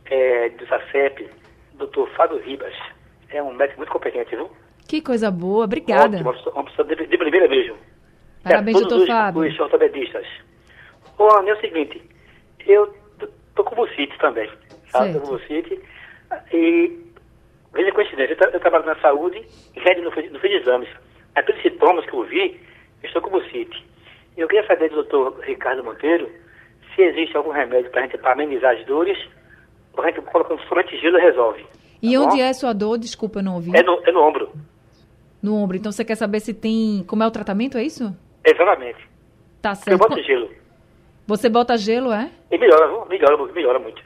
é, 0.04 0.48
do 0.50 0.66
SACEP, 0.66 1.28
doutor 1.74 2.08
Fábio 2.10 2.38
Ribas. 2.38 2.74
É 3.30 3.42
um 3.42 3.52
médico 3.52 3.78
muito 3.78 3.92
competente, 3.92 4.36
viu? 4.36 4.48
Que 4.86 5.00
coisa 5.02 5.30
boa, 5.30 5.64
obrigada. 5.64 6.18
Ótimo, 6.18 6.52
uma 6.52 6.64
pessoa 6.64 6.86
de, 6.86 7.06
de 7.06 7.18
primeira 7.18 7.48
mesmo. 7.48 7.76
Parabéns, 8.44 8.76
é, 8.76 8.80
doutor 8.80 9.06
Fábio. 9.06 9.42
Os 9.42 9.58
ortopedistas. 9.58 10.26
Ana, 11.18 11.50
é 11.50 11.54
o 11.54 11.60
seguinte, 11.60 12.00
eu 12.64 12.94
tô 13.56 13.64
com 13.64 13.74
bucite 13.74 14.16
também, 14.18 14.48
sabe? 14.90 15.14
Tô 15.14 15.20
com 15.20 15.36
bucite. 15.36 15.80
E, 16.52 16.96
veja 17.74 17.92
coincidência, 17.92 18.36
eu, 18.40 18.50
eu 18.50 18.60
trabalho 18.60 18.86
na 18.86 18.94
saúde 19.00 19.44
e 19.74 20.00
não 20.00 20.12
fiz, 20.12 20.30
não 20.30 20.38
fiz 20.38 20.52
exames. 20.52 20.88
Mas 21.34 21.44
pelos 21.44 21.60
sintomas 21.60 22.06
que 22.06 22.14
eu 22.14 22.22
vi, 22.24 22.60
eu 23.02 23.06
estou 23.08 23.20
com 23.20 23.30
bucite. 23.30 23.87
Eu 24.38 24.46
queria 24.46 24.64
saber 24.68 24.88
do 24.88 25.02
doutor 25.02 25.40
Ricardo 25.40 25.82
Monteiro 25.82 26.30
se 26.94 27.02
existe 27.02 27.36
algum 27.36 27.50
remédio 27.50 27.90
para 27.90 28.04
a 28.04 28.06
gente 28.06 28.20
amenizar 28.24 28.72
as 28.72 28.86
dores, 28.86 29.18
ou 29.92 30.04
a 30.04 30.06
gente 30.06 30.20
colocando 30.22 30.62
somente 30.68 30.96
gelo 30.96 31.18
resolve. 31.18 31.66
E 32.00 32.14
tá 32.14 32.20
onde 32.20 32.36
bom? 32.36 32.42
é 32.42 32.48
a 32.48 32.54
sua 32.54 32.72
dor? 32.72 32.98
Desculpa, 32.98 33.40
eu 33.40 33.42
não 33.42 33.56
ouvi. 33.56 33.76
É 33.76 33.82
no, 33.82 34.00
é 34.06 34.12
no 34.12 34.22
ombro. 34.22 34.52
No 35.42 35.56
ombro. 35.56 35.76
Então 35.76 35.90
você 35.90 36.04
quer 36.04 36.14
saber 36.14 36.38
se 36.38 36.54
tem. 36.54 37.04
Como 37.08 37.20
é 37.24 37.26
o 37.26 37.32
tratamento, 37.32 37.76
é 37.76 37.82
isso? 37.82 38.16
Exatamente. 38.44 38.98
Tá 39.60 39.74
certo. 39.74 39.90
Eu 39.90 39.98
boto 39.98 40.22
gelo. 40.22 40.48
Você 41.26 41.48
bota 41.48 41.76
gelo, 41.76 42.12
é? 42.12 42.30
E 42.48 42.56
melhora, 42.56 43.04
melhora, 43.06 43.52
melhora 43.52 43.78
muito. 43.80 44.00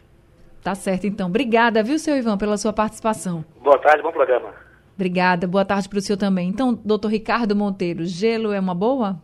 Tá 0.62 0.74
certo, 0.74 1.06
então. 1.06 1.28
Obrigada, 1.28 1.82
viu, 1.82 1.98
seu 1.98 2.16
Ivan, 2.16 2.38
pela 2.38 2.56
sua 2.56 2.72
participação. 2.72 3.44
Boa 3.60 3.78
tarde, 3.78 4.02
bom 4.02 4.12
programa. 4.12 4.54
Obrigada, 4.94 5.46
boa 5.46 5.64
tarde 5.64 5.90
para 5.90 5.98
o 5.98 6.00
senhor 6.00 6.16
também. 6.16 6.48
Então, 6.48 6.72
doutor 6.72 7.08
Ricardo 7.08 7.54
Monteiro, 7.54 8.04
gelo 8.06 8.50
é 8.52 8.58
uma 8.58 8.74
boa? 8.74 9.20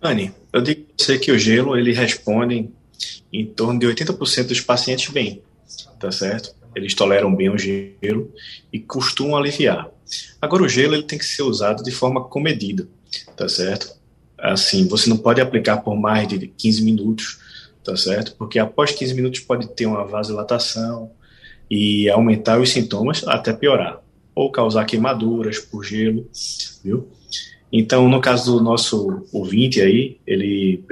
Anne, 0.00 0.32
eu 0.52 0.60
digo 0.60 0.86
você 0.96 1.18
que 1.18 1.32
o 1.32 1.38
gelo 1.38 1.76
ele 1.76 1.92
responde 1.92 2.70
em 3.32 3.46
torno 3.46 3.78
de 3.78 3.86
80% 3.86 4.46
dos 4.46 4.60
pacientes 4.60 5.12
bem, 5.12 5.42
tá 5.98 6.10
certo? 6.12 6.54
Eles 6.74 6.94
toleram 6.94 7.34
bem 7.34 7.50
o 7.50 7.58
gelo 7.58 8.32
e 8.72 8.78
costumam 8.78 9.36
aliviar. 9.36 9.90
Agora 10.40 10.62
o 10.62 10.68
gelo 10.68 10.94
ele 10.94 11.02
tem 11.02 11.18
que 11.18 11.24
ser 11.24 11.42
usado 11.42 11.82
de 11.82 11.90
forma 11.90 12.24
comedida, 12.24 12.88
tá 13.36 13.48
certo? 13.48 13.92
Assim, 14.38 14.86
você 14.86 15.10
não 15.10 15.16
pode 15.16 15.40
aplicar 15.40 15.78
por 15.78 15.96
mais 15.96 16.28
de 16.28 16.46
15 16.46 16.82
minutos, 16.82 17.40
tá 17.82 17.96
certo? 17.96 18.36
Porque 18.38 18.58
após 18.58 18.92
15 18.92 19.14
minutos 19.14 19.40
pode 19.40 19.68
ter 19.68 19.86
uma 19.86 20.04
vasodilatação 20.04 21.10
e 21.68 22.08
aumentar 22.08 22.60
os 22.60 22.70
sintomas 22.70 23.26
até 23.26 23.52
piorar, 23.52 24.00
ou 24.32 24.50
causar 24.52 24.84
queimaduras 24.84 25.58
por 25.58 25.84
gelo, 25.84 26.28
viu? 26.84 27.08
Então, 27.72 28.08
no 28.08 28.20
caso 28.20 28.58
do 28.58 28.64
nosso 28.64 29.26
ouvinte 29.32 29.80
aí, 29.80 30.18
ele 30.26 30.82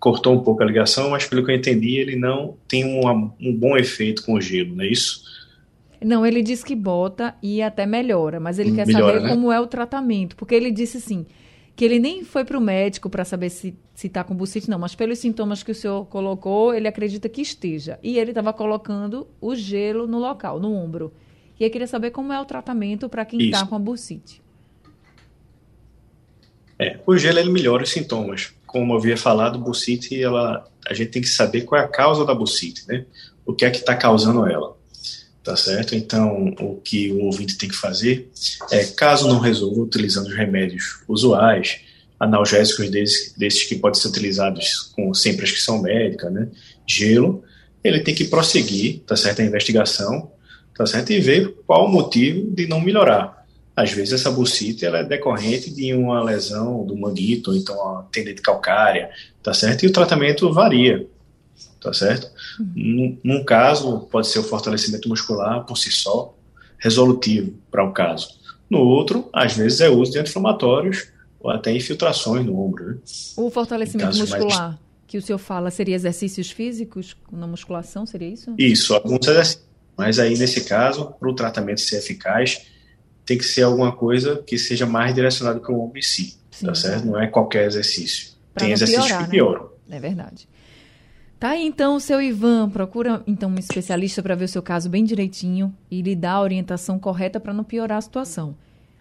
cortou 0.00 0.34
um 0.34 0.40
pouco 0.40 0.62
a 0.62 0.66
ligação, 0.66 1.10
mas 1.10 1.26
pelo 1.26 1.44
que 1.44 1.50
eu 1.50 1.56
entendi, 1.56 1.96
ele 1.96 2.16
não 2.16 2.56
tem 2.68 2.84
um, 2.84 3.30
um 3.40 3.54
bom 3.54 3.76
efeito 3.76 4.24
com 4.24 4.34
o 4.34 4.40
gelo, 4.40 4.74
não 4.74 4.84
é 4.84 4.88
isso? 4.88 5.22
Não, 6.02 6.26
ele 6.26 6.42
diz 6.42 6.62
que 6.62 6.74
bota 6.74 7.34
e 7.42 7.62
até 7.62 7.86
melhora, 7.86 8.38
mas 8.38 8.58
ele 8.58 8.72
quer 8.72 8.86
melhora, 8.86 9.14
saber 9.14 9.22
né? 9.22 9.28
como 9.30 9.50
é 9.50 9.58
o 9.58 9.66
tratamento, 9.66 10.36
porque 10.36 10.54
ele 10.54 10.70
disse 10.70 10.98
assim, 10.98 11.24
que 11.74 11.84
ele 11.84 11.98
nem 11.98 12.22
foi 12.22 12.44
para 12.44 12.58
o 12.58 12.60
médico 12.60 13.08
para 13.10 13.24
saber 13.24 13.50
se 13.50 13.74
está 14.02 14.22
com 14.22 14.34
bucite, 14.34 14.68
não, 14.68 14.78
mas 14.78 14.94
pelos 14.94 15.18
sintomas 15.18 15.62
que 15.62 15.72
o 15.72 15.74
senhor 15.74 16.06
colocou, 16.06 16.74
ele 16.74 16.86
acredita 16.86 17.28
que 17.28 17.40
esteja. 17.40 17.98
E 18.02 18.18
ele 18.18 18.30
estava 18.30 18.52
colocando 18.52 19.26
o 19.40 19.54
gelo 19.54 20.06
no 20.06 20.18
local, 20.18 20.60
no 20.60 20.72
ombro. 20.72 21.12
E 21.58 21.64
eu 21.64 21.70
queria 21.70 21.86
saber 21.86 22.10
como 22.10 22.32
é 22.32 22.40
o 22.40 22.44
tratamento 22.44 23.08
para 23.08 23.24
quem 23.24 23.40
está 23.40 23.66
com 23.66 23.74
a 23.74 23.78
bucite. 23.78 24.43
É, 26.78 26.98
o 27.06 27.16
gelo 27.16 27.38
ele 27.38 27.50
melhora 27.50 27.84
os 27.84 27.90
sintomas. 27.90 28.52
Como 28.66 28.92
eu 28.92 28.98
havia 28.98 29.16
falado, 29.16 29.58
bucite, 29.58 30.20
ela, 30.20 30.68
a 30.86 30.94
gente 30.94 31.10
tem 31.10 31.22
que 31.22 31.28
saber 31.28 31.62
qual 31.62 31.80
é 31.80 31.84
a 31.84 31.88
causa 31.88 32.24
da 32.24 32.34
bucite, 32.34 32.86
né? 32.88 33.04
O 33.46 33.52
que 33.52 33.64
é 33.64 33.70
que 33.70 33.78
está 33.78 33.94
causando 33.94 34.46
ela, 34.48 34.76
tá 35.42 35.56
certo? 35.56 35.94
Então, 35.94 36.54
o 36.58 36.80
que 36.82 37.12
o 37.12 37.26
ouvinte 37.26 37.56
tem 37.56 37.68
que 37.68 37.76
fazer 37.76 38.30
é, 38.70 38.84
caso 38.84 39.28
não 39.28 39.38
resolva 39.38 39.80
utilizando 39.80 40.26
os 40.26 40.34
remédios 40.34 41.02
usuais, 41.06 41.80
analgésicos 42.18 42.90
desses, 42.90 43.34
desses 43.36 43.64
que 43.64 43.76
podem 43.76 44.00
ser 44.00 44.08
utilizados 44.08 44.92
com 44.96 45.12
sem 45.14 45.36
prescrição 45.36 45.80
médica, 45.80 46.30
né? 46.30 46.48
Gelo, 46.86 47.44
ele 47.82 48.00
tem 48.00 48.14
que 48.14 48.24
prosseguir, 48.24 49.00
tá 49.06 49.14
certo? 49.14 49.40
A 49.40 49.44
investigação, 49.44 50.32
tá 50.74 50.86
certo? 50.86 51.12
E 51.12 51.20
ver 51.20 51.54
qual 51.66 51.86
o 51.86 51.88
motivo 51.88 52.50
de 52.50 52.66
não 52.66 52.80
melhorar 52.80 53.43
às 53.76 53.90
vezes 53.92 54.14
essa 54.14 54.30
bursite 54.30 54.84
ela 54.84 54.98
é 54.98 55.04
decorrente 55.04 55.70
de 55.70 55.92
uma 55.94 56.22
lesão 56.22 56.84
do 56.86 56.96
manguito, 56.96 57.50
ou 57.50 57.56
então 57.56 57.74
uma 57.76 58.02
tendente 58.12 58.40
calcária, 58.40 59.10
tá 59.42 59.52
certo? 59.52 59.84
E 59.84 59.88
o 59.88 59.92
tratamento 59.92 60.52
varia, 60.52 61.06
tá 61.80 61.92
certo? 61.92 62.30
Uhum. 62.58 62.72
Num, 62.74 63.18
num 63.24 63.44
caso, 63.44 64.00
pode 64.10 64.28
ser 64.28 64.38
o 64.38 64.44
fortalecimento 64.44 65.08
muscular 65.08 65.64
por 65.64 65.76
si 65.76 65.90
só, 65.90 66.34
resolutivo 66.78 67.54
para 67.70 67.84
o 67.84 67.92
caso. 67.92 68.28
No 68.70 68.78
outro, 68.78 69.28
às 69.32 69.54
vezes 69.54 69.80
é 69.80 69.88
uso 69.88 70.12
de 70.12 70.18
anti-inflamatórios 70.18 71.08
ou 71.40 71.50
até 71.50 71.72
infiltrações 71.72 72.46
no 72.46 72.58
ombro. 72.60 72.86
Né? 72.86 72.96
O 73.36 73.50
fortalecimento 73.50 74.16
muscular 74.16 74.68
mais... 74.68 74.78
que 75.06 75.18
o 75.18 75.22
senhor 75.22 75.38
fala 75.38 75.70
seria 75.70 75.94
exercícios 75.94 76.50
físicos 76.50 77.16
na 77.30 77.46
musculação, 77.46 78.06
seria 78.06 78.28
isso? 78.28 78.54
Isso, 78.56 78.94
alguns 78.94 79.26
exercícios. 79.26 79.64
Mas 79.96 80.18
aí, 80.18 80.36
nesse 80.36 80.64
caso, 80.64 81.14
para 81.18 81.28
o 81.28 81.34
tratamento 81.34 81.80
ser 81.80 81.98
eficaz, 81.98 82.62
tem 83.24 83.38
que 83.38 83.44
ser 83.44 83.62
alguma 83.62 83.92
coisa 83.92 84.42
que 84.46 84.58
seja 84.58 84.86
mais 84.86 85.14
direcionada 85.14 85.58
para 85.58 85.72
o 85.72 85.80
ombro 85.80 85.98
em 85.98 86.02
si, 86.02 86.38
Sim, 86.50 86.66
tá 86.66 86.74
certo? 86.74 87.06
Não 87.06 87.20
é 87.20 87.26
qualquer 87.26 87.66
exercício. 87.66 88.34
Pra 88.52 88.64
tem 88.64 88.72
exercícios 88.72 89.06
piorar, 89.06 89.24
que 89.24 89.24
né? 89.24 89.30
pioram. 89.30 89.68
É 89.90 89.98
verdade. 89.98 90.48
Tá 91.40 91.50
aí, 91.50 91.66
então, 91.66 91.98
seu 91.98 92.22
Ivan, 92.22 92.70
procura 92.70 93.22
então 93.26 93.50
um 93.50 93.58
especialista 93.58 94.22
para 94.22 94.34
ver 94.34 94.44
o 94.44 94.48
seu 94.48 94.62
caso 94.62 94.88
bem 94.88 95.04
direitinho 95.04 95.74
e 95.90 96.00
lhe 96.00 96.14
dar 96.14 96.34
a 96.34 96.42
orientação 96.42 96.98
correta 96.98 97.40
para 97.40 97.52
não 97.52 97.64
piorar 97.64 97.98
a 97.98 98.00
situação. 98.00 98.56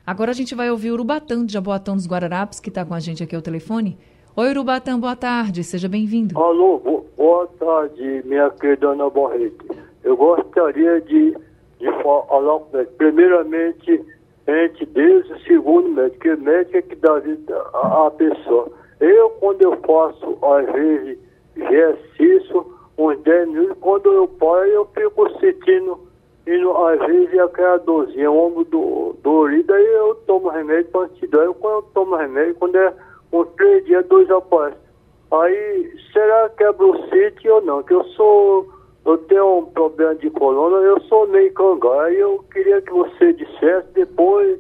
Agora 0.06 0.32
a 0.32 0.34
gente 0.34 0.54
vai 0.54 0.70
ouvir 0.70 0.92
o 0.92 0.94
Urubatã, 0.96 1.46
de 1.46 1.54
Jaboatão 1.54 1.96
dos 1.96 2.08
Guararapes, 2.08 2.60
que 2.60 2.70
está 2.70 2.84
com 2.84 2.94
a 2.94 3.00
gente 3.00 3.24
aqui 3.24 3.36
ao 3.36 3.42
telefone. 3.42 3.98
Oi, 4.36 4.50
Urubatã, 4.50 5.00
boa 5.00 5.16
tarde, 5.16 5.64
seja 5.64 5.88
bem-vindo. 5.88 6.38
Alô, 6.38 7.06
boa 7.16 7.48
tarde, 7.60 8.24
minha 8.26 8.50
querida 8.50 8.90
Ana 8.90 9.10
Borrete. 9.10 9.56
Eu 10.04 10.18
gostaria 10.18 11.00
de 11.02 11.38
de 11.84 11.92
falar 12.02 12.60
primeiramente 12.98 14.02
entre 14.48 14.86
Deus 14.86 15.30
e 15.30 15.44
segundo 15.46 15.90
médico, 15.90 16.20
que 16.20 16.32
o 16.32 16.42
médico 16.42 16.78
é 16.78 16.82
que 16.82 16.96
dá 16.96 17.20
vida 17.20 17.58
à, 17.74 18.12
pessoa. 18.12 18.72
Eu, 19.00 19.30
quando 19.40 19.62
eu 19.62 19.78
faço, 19.78 20.38
às 20.44 20.66
vezes, 20.74 21.18
exercício, 21.56 22.66
uns 22.98 23.20
10 23.20 23.48
minutos, 23.50 23.78
quando 23.80 24.12
eu 24.12 24.28
paro, 24.28 24.68
eu 24.68 24.86
fico 24.94 25.30
sentindo, 25.40 26.00
e 26.46 26.56
às 26.56 27.08
vezes 27.08 27.40
aquela 27.40 27.78
dorzinha, 27.78 28.30
o 28.30 28.48
ombro 28.48 28.66
do, 28.66 29.16
dorido, 29.24 29.74
aí 29.74 29.86
eu 29.86 30.16
tomo 30.28 30.50
remédio 30.50 30.92
para 30.92 31.06
antidor. 31.06 31.54
Quando 31.56 31.76
eu 31.76 31.82
tomo 31.94 32.16
remédio, 32.16 32.56
quando 32.56 32.76
é 32.76 32.94
uns 33.32 33.48
três 33.56 33.86
dias, 33.86 34.06
dois 34.08 34.30
após. 34.30 34.74
Aí, 35.32 35.94
será 36.12 36.50
que 36.50 36.64
é 36.64 36.72
brucite 36.74 37.50
ou 37.50 37.62
não? 37.62 37.82
Que 37.82 37.94
eu 37.94 38.04
sou 38.10 38.68
eu 39.06 39.18
tenho 39.18 39.60
um 39.60 39.66
problema 39.66 40.16
de 40.16 40.30
coluna, 40.30 40.78
eu 40.78 41.02
sou 41.02 41.28
meio 41.28 41.54
cangar 41.54 42.12
e 42.12 42.20
eu 42.20 42.44
queria 42.52 42.82
que 42.82 42.92
você 42.92 43.34
dissesse 43.34 43.88
depois 43.94 44.60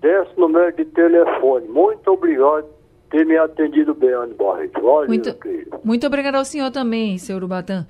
desse 0.00 0.38
número 0.38 0.74
de 0.76 0.84
telefone. 0.86 1.66
Muito 1.68 2.10
obrigado 2.10 2.64
por 2.64 3.10
ter 3.10 3.24
me 3.24 3.36
atendido 3.38 3.94
bem, 3.94 4.12
Anne 4.12 4.34
Barreto. 4.34 4.80
muito, 5.08 5.34
muito 5.82 6.06
obrigado 6.06 6.34
ao 6.34 6.44
senhor 6.44 6.70
também, 6.70 7.16
senhor 7.18 7.38
Urubatã. 7.38 7.86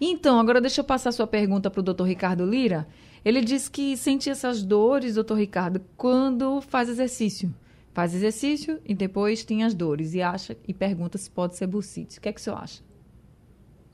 Então, 0.00 0.38
agora 0.38 0.60
deixa 0.60 0.80
eu 0.80 0.84
passar 0.84 1.08
a 1.08 1.12
sua 1.12 1.26
pergunta 1.26 1.70
para 1.70 1.80
o 1.80 1.82
doutor 1.82 2.04
Ricardo 2.04 2.44
Lira. 2.44 2.86
Ele 3.24 3.40
diz 3.40 3.68
que 3.68 3.96
sente 3.96 4.30
essas 4.30 4.62
dores, 4.62 5.14
doutor 5.14 5.34
Ricardo, 5.34 5.80
quando 5.96 6.60
faz 6.60 6.88
exercício. 6.88 7.52
Faz 7.92 8.14
exercício 8.14 8.78
e 8.84 8.94
depois 8.94 9.44
tem 9.44 9.64
as 9.64 9.74
dores 9.74 10.14
e 10.14 10.22
acha 10.22 10.56
e 10.68 10.72
pergunta 10.72 11.18
se 11.18 11.28
pode 11.28 11.56
ser 11.56 11.66
bursite. 11.66 12.18
O 12.18 12.20
que 12.20 12.28
é 12.28 12.32
que 12.32 12.40
o 12.40 12.42
senhor 12.42 12.58
acha? 12.62 12.87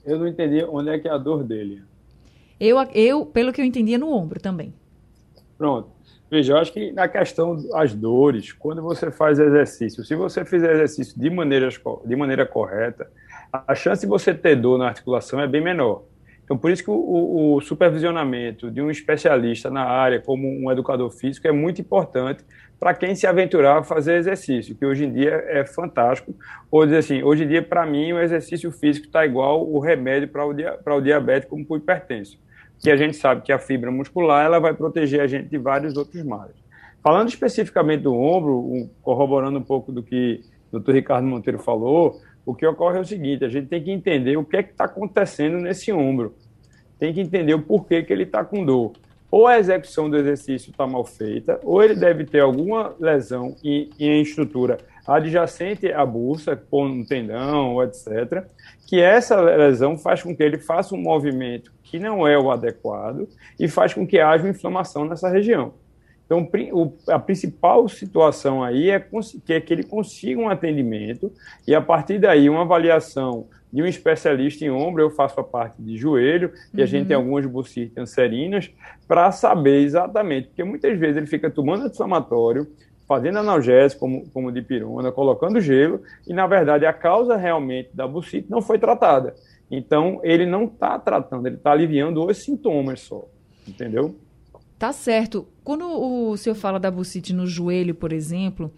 Eu 0.04 0.18
não 0.18 0.26
entendi 0.26 0.64
onde 0.64 0.90
é 0.90 0.98
que 0.98 1.08
é 1.08 1.10
a 1.10 1.18
dor 1.18 1.42
dele. 1.42 1.82
Eu, 2.60 2.76
eu 2.94 3.26
pelo 3.26 3.52
que 3.52 3.60
eu 3.60 3.64
entendi, 3.64 3.94
é 3.94 3.98
no 3.98 4.12
ombro 4.12 4.40
também. 4.40 4.72
Pronto. 5.56 5.88
Veja, 6.30 6.52
eu 6.52 6.56
acho 6.56 6.72
que 6.72 6.90
na 6.92 7.06
questão 7.06 7.56
das 7.68 7.94
dores, 7.94 8.52
quando 8.52 8.82
você 8.82 9.10
faz 9.10 9.38
exercício, 9.38 10.04
se 10.04 10.14
você 10.14 10.44
fizer 10.44 10.72
exercício 10.72 11.18
de 11.18 11.30
maneira, 11.30 11.68
de 12.04 12.16
maneira 12.16 12.46
correta, 12.46 13.08
a 13.52 13.74
chance 13.74 14.00
de 14.02 14.08
você 14.08 14.34
ter 14.34 14.56
dor 14.56 14.78
na 14.78 14.88
articulação 14.88 15.40
é 15.40 15.46
bem 15.46 15.62
menor. 15.62 16.02
Então, 16.44 16.58
por 16.58 16.70
isso 16.70 16.84
que 16.84 16.90
o, 16.90 17.56
o, 17.56 17.60
supervisionamento 17.62 18.70
de 18.70 18.82
um 18.82 18.90
especialista 18.90 19.70
na 19.70 19.84
área, 19.84 20.20
como 20.20 20.46
um 20.46 20.70
educador 20.70 21.10
físico, 21.10 21.48
é 21.48 21.52
muito 21.52 21.80
importante 21.80 22.44
para 22.78 22.92
quem 22.92 23.14
se 23.14 23.26
aventurar 23.26 23.78
a 23.78 23.82
fazer 23.82 24.16
exercício, 24.16 24.74
que 24.74 24.84
hoje 24.84 25.06
em 25.06 25.12
dia 25.12 25.42
é 25.48 25.64
fantástico. 25.64 26.34
Ou 26.70 26.84
dizer 26.84 26.98
assim, 26.98 27.22
hoje 27.22 27.44
em 27.44 27.48
dia, 27.48 27.62
para 27.62 27.86
mim, 27.86 28.12
o 28.12 28.20
exercício 28.20 28.70
físico 28.70 29.06
está 29.06 29.24
igual 29.24 29.66
o 29.66 29.78
remédio 29.78 30.28
para 30.28 30.44
o, 30.44 30.52
dia, 30.52 30.78
o 30.84 31.00
diabetes 31.00 31.48
como 31.48 31.64
o 31.66 31.76
hipertenso. 31.76 32.38
Que 32.78 32.90
a 32.90 32.96
gente 32.96 33.16
sabe 33.16 33.40
que 33.40 33.52
a 33.52 33.58
fibra 33.58 33.90
muscular 33.90 34.44
ela 34.44 34.58
vai 34.58 34.74
proteger 34.74 35.22
a 35.22 35.26
gente 35.26 35.48
de 35.48 35.56
vários 35.56 35.96
outros 35.96 36.22
males. 36.22 36.56
Falando 37.02 37.28
especificamente 37.28 38.02
do 38.02 38.14
ombro, 38.14 38.90
corroborando 39.00 39.58
um 39.58 39.62
pouco 39.62 39.90
do 39.90 40.02
que 40.02 40.42
o 40.70 40.78
Dr. 40.78 40.92
Ricardo 40.92 41.26
Monteiro 41.26 41.58
falou, 41.58 42.20
o 42.44 42.54
que 42.54 42.66
ocorre 42.66 42.98
é 42.98 43.00
o 43.00 43.04
seguinte: 43.04 43.44
a 43.44 43.48
gente 43.48 43.68
tem 43.68 43.82
que 43.82 43.90
entender 43.90 44.36
o 44.36 44.44
que 44.44 44.56
é 44.56 44.62
que 44.62 44.72
está 44.72 44.84
acontecendo 44.84 45.58
nesse 45.58 45.92
ombro. 45.92 46.34
Tem 46.98 47.12
que 47.12 47.20
entender 47.20 47.54
o 47.54 47.62
porquê 47.62 48.02
que 48.02 48.12
ele 48.12 48.24
está 48.24 48.44
com 48.44 48.64
dor. 48.64 48.92
Ou 49.30 49.48
a 49.48 49.58
execução 49.58 50.08
do 50.08 50.16
exercício 50.16 50.70
está 50.70 50.86
mal 50.86 51.04
feita, 51.04 51.58
ou 51.64 51.82
ele 51.82 51.96
deve 51.96 52.24
ter 52.24 52.38
alguma 52.38 52.94
lesão 53.00 53.56
em, 53.64 53.90
em 53.98 54.22
estrutura 54.22 54.78
adjacente 55.06 55.92
à 55.92 56.06
bursa, 56.06 56.56
com 56.56 56.86
um 56.86 57.04
tendão, 57.04 57.82
etc., 57.82 58.44
que 58.86 59.00
essa 59.00 59.40
lesão 59.40 59.98
faz 59.98 60.22
com 60.22 60.34
que 60.36 60.42
ele 60.42 60.58
faça 60.58 60.94
um 60.94 61.02
movimento 61.02 61.72
que 61.82 61.98
não 61.98 62.26
é 62.26 62.38
o 62.38 62.50
adequado 62.50 63.28
e 63.58 63.68
faz 63.68 63.92
com 63.92 64.06
que 64.06 64.20
haja 64.20 64.48
inflamação 64.48 65.04
nessa 65.04 65.28
região. 65.28 65.74
Então, 66.38 66.92
a 67.08 67.18
principal 67.18 67.88
situação 67.88 68.62
aí 68.62 68.90
é 68.90 69.00
que, 69.44 69.52
é 69.52 69.60
que 69.60 69.72
ele 69.72 69.84
consiga 69.84 70.40
um 70.40 70.48
atendimento 70.48 71.32
e, 71.66 71.74
a 71.74 71.80
partir 71.80 72.18
daí, 72.18 72.48
uma 72.48 72.62
avaliação 72.62 73.46
de 73.72 73.82
um 73.82 73.86
especialista 73.86 74.64
em 74.64 74.70
ombro, 74.70 75.02
eu 75.02 75.10
faço 75.10 75.40
a 75.40 75.42
parte 75.42 75.82
de 75.82 75.96
joelho, 75.96 76.52
e 76.72 76.76
uhum. 76.76 76.84
a 76.84 76.86
gente 76.86 77.08
tem 77.08 77.16
uhum. 77.16 77.24
algumas 77.24 77.44
bursites 77.44 77.92
cancerinas, 77.92 78.70
para 79.08 79.32
saber 79.32 79.80
exatamente, 79.80 80.46
porque 80.46 80.62
muitas 80.62 80.96
vezes 80.96 81.16
ele 81.16 81.26
fica 81.26 81.50
tomando 81.50 81.82
anti-inflamatório, 81.84 82.68
fazendo 83.06 83.40
analgésico, 83.40 84.00
como, 84.00 84.30
como 84.30 84.52
de 84.52 84.62
pirona, 84.62 85.10
colocando 85.10 85.60
gelo, 85.60 86.00
e 86.24 86.32
na 86.32 86.46
verdade 86.46 86.86
a 86.86 86.92
causa 86.92 87.36
realmente 87.36 87.90
da 87.92 88.06
bursite 88.06 88.48
não 88.48 88.62
foi 88.62 88.78
tratada. 88.78 89.34
Então, 89.68 90.20
ele 90.22 90.46
não 90.46 90.66
está 90.66 90.96
tratando, 90.96 91.46
ele 91.46 91.56
está 91.56 91.72
aliviando 91.72 92.24
os 92.24 92.36
sintomas 92.38 93.00
só, 93.00 93.26
entendeu? 93.66 94.14
Tá 94.78 94.92
certo. 94.92 95.46
Quando 95.62 95.86
o 95.86 96.36
senhor 96.36 96.54
fala 96.54 96.78
da 96.78 96.90
bursite 96.90 97.32
no 97.32 97.46
joelho, 97.46 97.94
por 97.94 98.12
exemplo, 98.12 98.72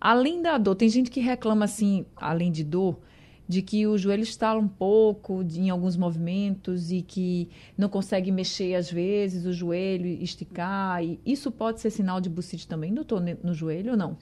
Além 0.00 0.40
da 0.40 0.56
dor, 0.58 0.76
tem 0.76 0.88
gente 0.88 1.10
que 1.10 1.20
reclama 1.20 1.64
assim, 1.64 2.06
além 2.16 2.52
de 2.52 2.62
dor, 2.62 3.00
de 3.48 3.62
que 3.62 3.86
o 3.86 3.98
joelho 3.98 4.22
estala 4.22 4.60
um 4.60 4.68
pouco 4.68 5.42
de, 5.42 5.60
em 5.60 5.70
alguns 5.70 5.96
movimentos 5.96 6.92
e 6.92 7.02
que 7.02 7.48
não 7.76 7.88
consegue 7.88 8.30
mexer 8.30 8.74
às 8.74 8.90
vezes 8.90 9.44
o 9.44 9.52
joelho, 9.52 10.06
esticar. 10.06 11.02
E 11.02 11.18
isso 11.26 11.50
pode 11.50 11.80
ser 11.80 11.90
sinal 11.90 12.20
de 12.20 12.28
bucite 12.28 12.68
também, 12.68 12.94
doutor, 12.94 13.20
no 13.42 13.52
joelho 13.52 13.92
ou 13.92 13.96
não? 13.96 14.16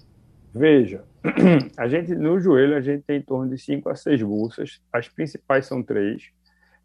Veja, 0.54 1.04
a 1.76 1.87
gente 1.88 2.14
no 2.14 2.40
joelho 2.40 2.75
a 2.75 2.80
gente 2.80 3.02
tem 3.02 3.18
em 3.18 3.23
torno 3.23 3.54
de 3.54 3.61
5 3.61 3.90
a 3.90 3.95
6 3.95 4.23
buças, 4.23 4.80
as 4.90 5.09
principais 5.09 5.66
são 5.66 5.83
três. 5.83 6.30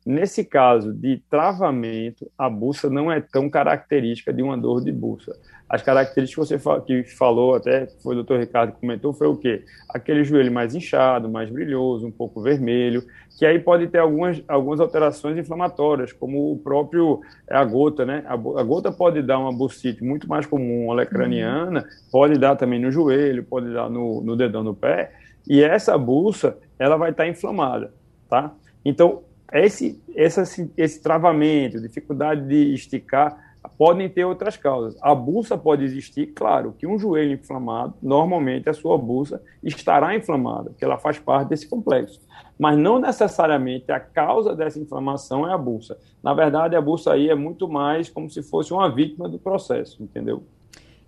Nesse 0.03 0.43
caso 0.43 0.91
de 0.91 1.22
travamento, 1.29 2.29
a 2.36 2.50
buça 2.50 2.89
não 2.89 3.12
é 3.12 3.22
tão 3.22 3.48
característica 3.48 4.34
de 4.34 4.41
uma 4.41 4.58
dor 4.58 4.84
de 4.84 4.91
buça. 4.91 5.38
As 5.70 5.84
características 5.84 6.50
que 6.50 6.58
você 6.58 7.03
que 7.03 7.03
falou, 7.15 7.53
até 7.53 7.88
foi 8.01 8.13
o 8.13 8.15
doutor 8.15 8.39
Ricardo 8.39 8.74
que 8.74 8.79
comentou, 8.79 9.13
foi 9.13 9.27
o 9.27 9.38
quê? 9.38 9.63
Aquele 9.89 10.24
joelho 10.24 10.51
mais 10.51 10.74
inchado, 10.74 11.29
mais 11.29 11.51
brilhoso, 11.51 12.08
um 12.08 12.12
pouco 12.12 12.41
vermelho, 12.41 13.03
que 13.38 13.46
aí 13.46 13.60
pode 13.60 13.88
ter 13.88 14.00
algumas, 14.00 14.43
algumas 14.48 14.79
alterações 14.79 15.38
inflamatórias, 15.38 16.12
como 16.12 16.51
o 16.51 16.58
próprio 16.58 17.22
é 17.48 17.55
a 17.55 17.63
gota, 17.63 18.03
né? 18.03 18.24
A, 18.25 18.34
a 18.34 18.63
gota 18.63 18.91
pode 18.91 19.22
dar 19.22 19.38
uma 19.38 19.53
bucite 19.53 20.03
muito 20.03 20.27
mais 20.27 20.48
comum, 20.48 20.88
olecraniana, 20.89 21.86
pode 22.12 22.39
dar 22.39 22.55
também 22.55 22.81
no 22.81 22.91
joelho, 22.91 23.43
pode 23.43 23.72
dar 23.72 23.88
no, 23.88 24.22
no 24.22 24.36
dedão 24.36 24.63
do 24.63 24.74
pé, 24.74 25.12
e 25.48 25.62
essa 25.62 25.96
buça, 25.98 26.58
ela 26.77 26.98
vai 26.98 27.12
estar 27.12 27.27
inflamada, 27.27 27.93
tá? 28.27 28.51
Então, 28.84 29.22
esse, 29.51 30.01
esse, 30.15 30.72
esse 30.77 31.01
travamento, 31.01 31.81
dificuldade 31.81 32.48
de 32.48 32.74
esticar, 32.74 33.51
podem 33.77 34.10
ter 34.10 34.25
outras 34.25 34.58
causas. 34.58 34.98
A 35.01 35.13
buça 35.13 35.58
pode 35.58 35.84
existir, 35.84 36.27
claro, 36.27 36.74
que 36.77 36.88
um 36.88 36.98
joelho 36.98 37.34
inflamado, 37.34 37.93
normalmente 38.01 38.70
a 38.70 38.74
sua 38.74 38.98
buça 38.98 39.41
estará 39.63 40.15
inflamada, 40.15 40.70
porque 40.70 40.86
ela 40.86 40.98
faz 40.98 41.20
parte 41.20 41.50
desse 41.50 41.67
complexo. 41.67 42.20
Mas 42.58 42.77
não 42.77 43.00
necessariamente 43.00 43.91
a 43.91 44.00
causa 44.00 44.55
dessa 44.55 44.79
inflamação 44.79 45.48
é 45.48 45.53
a 45.53 45.58
buça. 45.58 45.98
Na 46.24 46.34
verdade, 46.34 46.75
a 46.75 46.81
buça 46.81 47.13
aí 47.13 47.29
é 47.29 47.36
muito 47.36 47.67
mais 47.67 48.10
como 48.10 48.29
se 48.29 48.43
fosse 48.43 48.72
uma 48.72 48.89
vítima 48.93 49.27
do 49.27 49.39
processo, 49.39 50.01
entendeu? 50.01 50.43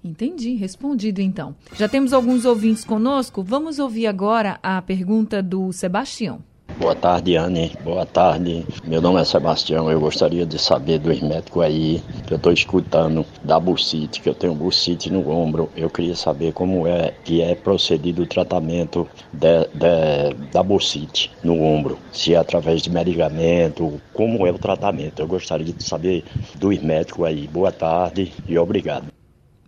Entendi, 0.04 0.56
respondido 0.56 1.22
então. 1.22 1.56
Já 1.76 1.88
temos 1.88 2.12
alguns 2.12 2.44
ouvintes 2.44 2.84
conosco. 2.84 3.42
Vamos 3.42 3.80
ouvir 3.80 4.08
agora 4.08 4.60
a 4.62 4.82
pergunta 4.82 5.42
do 5.42 5.72
Sebastião. 5.72 6.42
Boa 6.80 6.96
tarde, 6.96 7.36
Anne. 7.36 7.72
Boa 7.84 8.06
tarde. 8.06 8.66
Meu 8.84 9.00
nome 9.00 9.22
é 9.22 9.24
Sebastião. 9.24 9.92
Eu 9.92 10.00
gostaria 10.00 10.46
de 10.46 10.58
saber 10.58 10.98
dos 10.98 11.22
médicos 11.22 11.64
aí 11.64 12.02
que 12.26 12.34
eu 12.34 12.38
estou 12.38 12.52
escutando 12.52 13.24
da 13.44 13.60
bursite, 13.60 14.20
que 14.20 14.28
eu 14.28 14.34
tenho 14.34 14.56
bursite 14.56 15.12
no 15.12 15.30
ombro. 15.30 15.70
Eu 15.78 15.90
queria 15.90 16.16
saber 16.16 16.52
como 16.52 16.88
é 16.88 17.14
que 17.24 17.42
é 17.42 17.54
procedido 17.54 18.24
o 18.24 18.26
tratamento 18.26 19.08
de, 19.32 19.68
de, 19.68 20.52
da 20.52 20.64
bursite 20.64 21.32
no 21.44 21.62
ombro. 21.62 22.00
Se 22.12 22.34
é 22.34 22.38
através 22.38 22.82
de 22.82 22.90
medicamento, 22.90 24.02
como 24.12 24.46
é 24.48 24.52
o 24.52 24.58
tratamento. 24.58 25.22
Eu 25.22 25.28
gostaria 25.28 25.72
de 25.72 25.84
saber 25.84 26.26
dos 26.56 26.82
médicos 26.82 27.26
aí. 27.26 27.48
Boa 27.48 27.72
tarde 27.72 28.34
e 28.48 28.58
obrigado. 28.58 29.08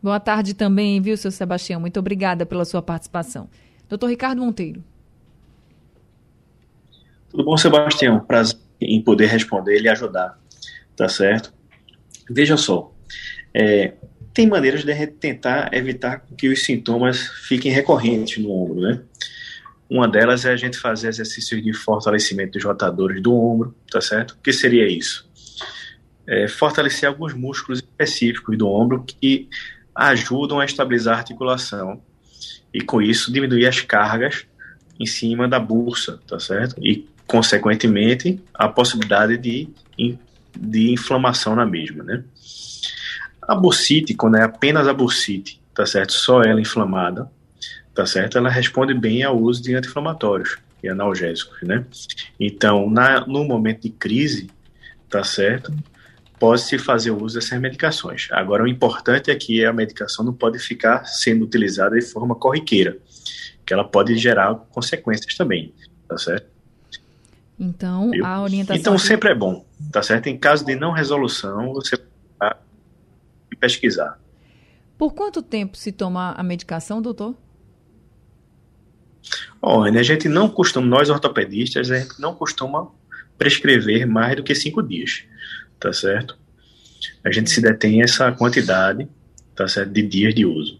Boa 0.01 0.19
tarde 0.19 0.55
também, 0.55 0.99
viu, 0.99 1.15
seu 1.17 1.31
Sebastião? 1.31 1.79
Muito 1.79 1.99
obrigada 1.99 2.45
pela 2.45 2.65
sua 2.65 2.81
participação. 2.81 3.47
Doutor 3.87 4.07
Ricardo 4.09 4.41
Monteiro. 4.41 4.83
Tudo 7.35 7.43
bom, 7.43 7.57
Sebastião? 7.57 8.21
Prazer 8.21 8.57
em 8.79 9.01
poder 9.01 9.25
responder 9.25 9.81
e 9.81 9.89
ajudar, 9.89 10.39
tá 10.95 11.09
certo? 11.09 11.53
Veja 12.29 12.55
só, 12.55 12.95
é, 13.53 13.95
tem 14.33 14.47
maneiras 14.47 14.85
de 14.85 15.07
tentar 15.07 15.69
evitar 15.73 16.23
que 16.37 16.47
os 16.47 16.63
sintomas 16.63 17.27
fiquem 17.45 17.73
recorrentes 17.73 18.41
no 18.41 18.49
ombro, 18.49 18.79
né? 18.79 19.01
Uma 19.89 20.07
delas 20.07 20.45
é 20.45 20.53
a 20.53 20.55
gente 20.55 20.77
fazer 20.77 21.09
exercícios 21.09 21.61
de 21.61 21.73
fortalecimento 21.73 22.53
dos 22.53 22.63
rotadores 22.63 23.21
do 23.21 23.35
ombro, 23.35 23.75
tá 23.91 23.99
certo? 23.99 24.31
O 24.31 24.37
que 24.37 24.53
seria 24.53 24.87
isso? 24.87 25.29
É 26.25 26.47
fortalecer 26.47 27.09
alguns 27.09 27.33
músculos 27.33 27.79
específicos 27.79 28.57
do 28.57 28.65
ombro 28.65 29.03
que 29.05 29.49
ajudam 29.93 30.61
a 30.61 30.63
estabilizar 30.63 31.15
a 31.15 31.17
articulação 31.17 32.01
e 32.73 32.79
com 32.79 33.01
isso 33.01 33.29
diminuir 33.29 33.67
as 33.67 33.81
cargas 33.81 34.47
em 34.97 35.05
cima 35.05 35.49
da 35.49 35.59
bursa, 35.59 36.17
tá 36.25 36.39
certo? 36.39 36.81
E 36.81 37.13
consequentemente, 37.27 38.41
a 38.53 38.67
possibilidade 38.67 39.37
de, 39.37 39.69
de 40.55 40.91
inflamação 40.91 41.55
na 41.55 41.65
mesma, 41.65 42.03
né? 42.03 42.23
A 43.41 43.55
bursite, 43.55 44.13
quando 44.13 44.37
é 44.37 44.43
apenas 44.43 44.87
a 44.87 44.93
bursite, 44.93 45.61
tá 45.73 45.85
certo? 45.85 46.13
Só 46.13 46.41
ela 46.41 46.61
inflamada, 46.61 47.29
tá 47.93 48.05
certo? 48.05 48.37
Ela 48.37 48.49
responde 48.49 48.93
bem 48.93 49.23
ao 49.23 49.39
uso 49.39 49.61
de 49.61 49.75
anti-inflamatórios 49.75 50.57
e 50.81 50.89
analgésicos, 50.89 51.61
né? 51.61 51.85
Então, 52.39 52.89
na, 52.89 53.25
no 53.25 53.43
momento 53.43 53.81
de 53.81 53.89
crise, 53.89 54.49
tá 55.09 55.23
certo? 55.23 55.73
Pode-se 56.39 56.77
fazer 56.77 57.11
uso 57.11 57.35
dessas 57.35 57.59
medicações. 57.59 58.27
Agora, 58.31 58.63
o 58.63 58.67
importante 58.67 59.31
é 59.31 59.35
que 59.35 59.63
a 59.63 59.71
medicação 59.71 60.25
não 60.25 60.33
pode 60.33 60.59
ficar 60.59 61.05
sendo 61.05 61.45
utilizada 61.45 61.95
de 61.97 62.05
forma 62.05 62.35
corriqueira, 62.35 62.97
que 63.65 63.73
ela 63.73 63.83
pode 63.83 64.17
gerar 64.17 64.53
consequências 64.71 65.35
também, 65.35 65.73
tá 66.07 66.17
certo? 66.17 66.54
Então, 67.59 68.11
Viu? 68.11 68.25
a 68.25 68.41
orientação. 68.41 68.79
Então, 68.79 68.97
sempre 68.97 69.29
é 69.29 69.35
bom, 69.35 69.65
tá 69.91 70.03
certo? 70.03 70.27
Em 70.27 70.37
caso 70.37 70.65
de 70.65 70.75
não 70.75 70.91
resolução, 70.91 71.73
você 71.73 71.97
vai 72.37 72.53
pesquisar. 73.59 74.19
Por 74.97 75.13
quanto 75.13 75.41
tempo 75.41 75.77
se 75.77 75.91
toma 75.91 76.33
a 76.33 76.43
medicação, 76.43 77.01
doutor? 77.01 77.35
Olha, 79.61 79.99
a 79.99 80.03
gente 80.03 80.29
não 80.29 80.47
costuma, 80.49 80.85
nós 80.85 81.09
ortopedistas, 81.09 81.89
a 81.89 81.99
gente 81.99 82.19
não 82.19 82.35
costuma 82.35 82.89
prescrever 83.37 84.05
mais 84.05 84.35
do 84.35 84.43
que 84.43 84.53
cinco 84.53 84.81
dias, 84.83 85.23
tá 85.79 85.91
certo? 85.91 86.37
A 87.23 87.31
gente 87.31 87.49
se 87.49 87.61
detém 87.61 88.01
essa 88.01 88.31
quantidade, 88.31 89.07
tá 89.55 89.67
certo, 89.67 89.91
de 89.91 90.01
dias 90.03 90.33
de 90.33 90.45
uso. 90.45 90.79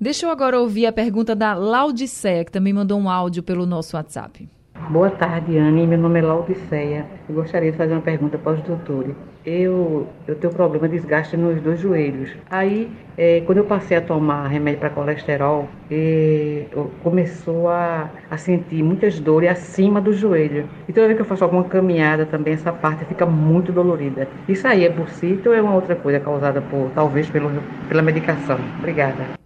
Deixa 0.00 0.26
eu 0.26 0.30
agora 0.30 0.60
ouvir 0.60 0.86
a 0.86 0.92
pergunta 0.92 1.34
da 1.34 1.54
Laudiceia, 1.54 2.44
que 2.44 2.52
também 2.52 2.72
mandou 2.72 2.98
um 3.00 3.10
áudio 3.10 3.42
pelo 3.42 3.66
nosso 3.66 3.96
WhatsApp. 3.96 4.48
Boa 4.90 5.10
tarde, 5.10 5.58
Anne. 5.58 5.86
Meu 5.86 5.98
nome 5.98 6.18
é 6.18 6.22
Laudiceia. 6.22 7.04
Eu 7.28 7.34
gostaria 7.34 7.70
de 7.70 7.76
fazer 7.76 7.92
uma 7.92 8.00
pergunta 8.00 8.38
para 8.38 8.52
os 8.52 8.62
doutores. 8.62 9.14
Eu, 9.44 10.06
eu 10.26 10.34
tenho 10.34 10.50
problema 10.50 10.88
de 10.88 10.96
desgaste 10.96 11.36
nos 11.36 11.60
dois 11.60 11.78
joelhos. 11.78 12.30
Aí, 12.48 12.90
é, 13.18 13.42
quando 13.42 13.58
eu 13.58 13.64
passei 13.64 13.98
a 13.98 14.00
tomar 14.00 14.46
remédio 14.46 14.80
para 14.80 14.88
colesterol, 14.88 15.68
é, 15.90 16.64
começou 17.02 17.68
a, 17.68 18.08
a 18.30 18.38
sentir 18.38 18.82
muitas 18.82 19.20
dores 19.20 19.50
acima 19.50 20.00
do 20.00 20.10
joelho. 20.10 20.66
E 20.88 20.92
toda 20.92 21.06
vez 21.06 21.18
que 21.18 21.22
eu 21.22 21.26
faço 21.26 21.44
alguma 21.44 21.64
caminhada 21.64 22.24
também, 22.24 22.54
essa 22.54 22.72
parte 22.72 23.04
fica 23.04 23.26
muito 23.26 23.70
dolorida. 23.70 24.26
Isso 24.48 24.66
aí 24.66 24.86
é 24.86 24.88
bursite 24.88 25.46
ou 25.46 25.54
é 25.54 25.60
uma 25.60 25.74
outra 25.74 25.96
coisa 25.96 26.18
causada 26.18 26.62
por, 26.62 26.90
talvez, 26.94 27.28
pelo, 27.28 27.50
pela 27.90 28.00
medicação? 28.00 28.58
Obrigada. 28.78 29.38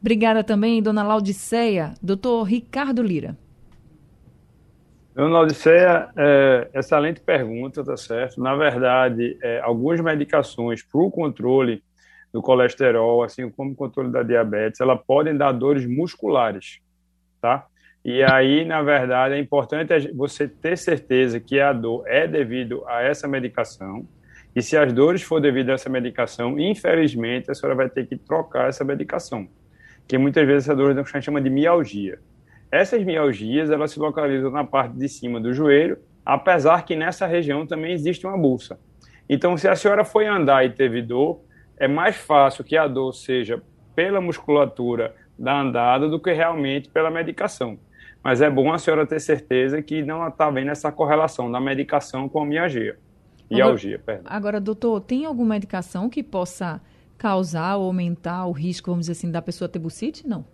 Obrigada 0.00 0.42
também, 0.42 0.82
dona 0.82 1.02
Laudiceia. 1.02 1.92
Doutor 2.02 2.44
Ricardo 2.44 3.02
Lira. 3.02 3.36
Dona 5.16 5.40
Odisseia, 5.40 6.10
é, 6.14 6.68
excelente 6.74 7.22
pergunta, 7.22 7.82
tá 7.82 7.96
certo? 7.96 8.38
Na 8.38 8.54
verdade, 8.54 9.38
é, 9.42 9.60
algumas 9.60 9.98
medicações 9.98 10.82
para 10.82 11.00
o 11.00 11.10
controle 11.10 11.82
do 12.30 12.42
colesterol, 12.42 13.22
assim 13.22 13.48
como 13.48 13.72
o 13.72 13.74
controle 13.74 14.12
da 14.12 14.22
diabetes, 14.22 14.78
ela 14.78 14.94
podem 14.94 15.34
dar 15.34 15.52
dores 15.52 15.86
musculares, 15.86 16.80
tá? 17.40 17.66
E 18.04 18.22
aí, 18.22 18.66
na 18.66 18.82
verdade, 18.82 19.36
é 19.36 19.38
importante 19.38 20.12
você 20.12 20.46
ter 20.46 20.76
certeza 20.76 21.40
que 21.40 21.58
a 21.60 21.72
dor 21.72 22.04
é 22.06 22.28
devido 22.28 22.84
a 22.86 23.00
essa 23.00 23.26
medicação. 23.26 24.06
E 24.54 24.60
se 24.60 24.76
as 24.76 24.92
dores 24.92 25.22
for 25.22 25.40
devido 25.40 25.70
a 25.70 25.72
essa 25.72 25.88
medicação, 25.88 26.60
infelizmente, 26.60 27.50
a 27.50 27.54
senhora 27.54 27.74
vai 27.74 27.88
ter 27.88 28.06
que 28.06 28.18
trocar 28.18 28.68
essa 28.68 28.84
medicação. 28.84 29.48
Que 30.06 30.18
muitas 30.18 30.46
vezes 30.46 30.68
essa 30.68 30.76
dor 30.76 30.90
a 30.90 31.02
gente 31.02 31.22
chama 31.22 31.40
de 31.40 31.48
mialgia. 31.48 32.18
Essas 32.70 33.04
mialgias, 33.04 33.70
elas 33.70 33.92
se 33.92 33.98
localizam 33.98 34.50
na 34.50 34.64
parte 34.64 34.96
de 34.96 35.08
cima 35.08 35.40
do 35.40 35.52
joelho, 35.52 35.98
apesar 36.24 36.84
que 36.84 36.96
nessa 36.96 37.26
região 37.26 37.66
também 37.66 37.92
existe 37.92 38.26
uma 38.26 38.36
bolsa. 38.36 38.78
Então, 39.28 39.56
se 39.56 39.68
a 39.68 39.76
senhora 39.76 40.04
foi 40.04 40.26
andar 40.26 40.64
e 40.64 40.70
teve 40.70 41.02
dor, 41.02 41.40
é 41.76 41.86
mais 41.86 42.16
fácil 42.16 42.64
que 42.64 42.76
a 42.76 42.86
dor 42.86 43.12
seja 43.12 43.62
pela 43.94 44.20
musculatura 44.20 45.14
da 45.38 45.60
andada 45.60 46.08
do 46.08 46.20
que 46.20 46.32
realmente 46.32 46.88
pela 46.88 47.10
medicação. 47.10 47.78
Mas 48.22 48.40
é 48.40 48.50
bom 48.50 48.72
a 48.72 48.78
senhora 48.78 49.06
ter 49.06 49.20
certeza 49.20 49.80
que 49.80 50.02
não 50.02 50.26
está 50.26 50.50
vendo 50.50 50.70
essa 50.70 50.90
correlação 50.90 51.50
da 51.50 51.60
medicação 51.60 52.28
com 52.28 52.40
a 52.40 52.46
mialgia. 52.46 52.98
Mialgia, 53.48 53.98
perdão. 53.98 54.24
Agora, 54.26 54.60
doutor, 54.60 55.00
tem 55.00 55.24
alguma 55.24 55.54
medicação 55.54 56.10
que 56.10 56.22
possa 56.22 56.80
causar 57.16 57.76
ou 57.76 57.86
aumentar 57.86 58.46
o 58.46 58.52
risco, 58.52 58.90
vamos 58.90 59.06
dizer 59.06 59.12
assim, 59.12 59.30
da 59.30 59.40
pessoa 59.40 59.68
ter 59.68 59.78
bucite? 59.78 60.26
Não. 60.26 60.44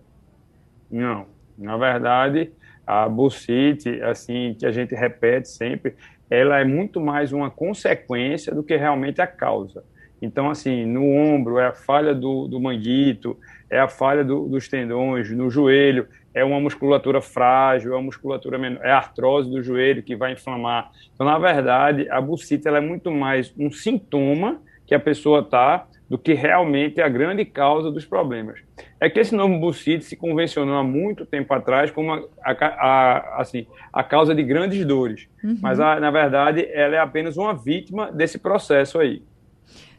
Não. 0.90 1.26
Na 1.56 1.76
verdade, 1.76 2.52
a 2.86 3.08
bursite, 3.08 4.00
assim, 4.02 4.54
que 4.58 4.66
a 4.66 4.72
gente 4.72 4.94
repete 4.94 5.48
sempre, 5.48 5.94
ela 6.28 6.58
é 6.58 6.64
muito 6.64 7.00
mais 7.00 7.32
uma 7.32 7.50
consequência 7.50 8.54
do 8.54 8.62
que 8.62 8.76
realmente 8.76 9.20
a 9.20 9.26
causa. 9.26 9.84
Então, 10.20 10.48
assim, 10.48 10.86
no 10.86 11.04
ombro 11.04 11.58
é 11.58 11.66
a 11.66 11.72
falha 11.72 12.14
do, 12.14 12.46
do 12.46 12.60
manguito, 12.60 13.36
é 13.68 13.78
a 13.78 13.88
falha 13.88 14.24
do, 14.24 14.48
dos 14.48 14.68
tendões 14.68 15.30
no 15.30 15.50
joelho, 15.50 16.06
é 16.32 16.44
uma 16.44 16.60
musculatura 16.60 17.20
frágil, 17.20 17.92
é 17.92 17.96
uma 17.96 18.04
musculatura 18.04 18.56
menor, 18.56 18.84
é 18.84 18.90
a 18.90 18.98
artrose 18.98 19.50
do 19.50 19.62
joelho 19.62 20.02
que 20.02 20.14
vai 20.14 20.32
inflamar. 20.32 20.90
Então, 21.12 21.26
na 21.26 21.38
verdade, 21.38 22.08
a 22.08 22.20
bursite 22.20 22.68
é 22.68 22.80
muito 22.80 23.10
mais 23.10 23.52
um 23.58 23.70
sintoma 23.70 24.62
que 24.86 24.94
a 24.94 25.00
pessoa 25.00 25.40
está 25.40 25.86
do 26.08 26.16
que 26.16 26.34
realmente 26.34 27.00
a 27.00 27.08
grande 27.08 27.44
causa 27.44 27.90
dos 27.90 28.04
problemas. 28.04 28.60
É 29.02 29.10
que 29.10 29.18
esse 29.18 29.34
novo 29.34 29.58
bursite 29.58 30.04
se 30.04 30.14
convencionou 30.14 30.76
há 30.76 30.84
muito 30.84 31.26
tempo 31.26 31.52
atrás 31.52 31.90
como 31.90 32.12
a, 32.12 32.22
a, 32.40 32.52
a 32.52 33.40
assim, 33.40 33.66
a 33.92 34.04
causa 34.04 34.32
de 34.32 34.44
grandes 34.44 34.86
dores, 34.86 35.26
uhum. 35.42 35.58
mas 35.60 35.80
a, 35.80 35.98
na 35.98 36.08
verdade 36.08 36.68
ela 36.72 36.94
é 36.94 36.98
apenas 37.00 37.36
uma 37.36 37.52
vítima 37.52 38.12
desse 38.12 38.38
processo 38.38 39.00
aí. 39.00 39.20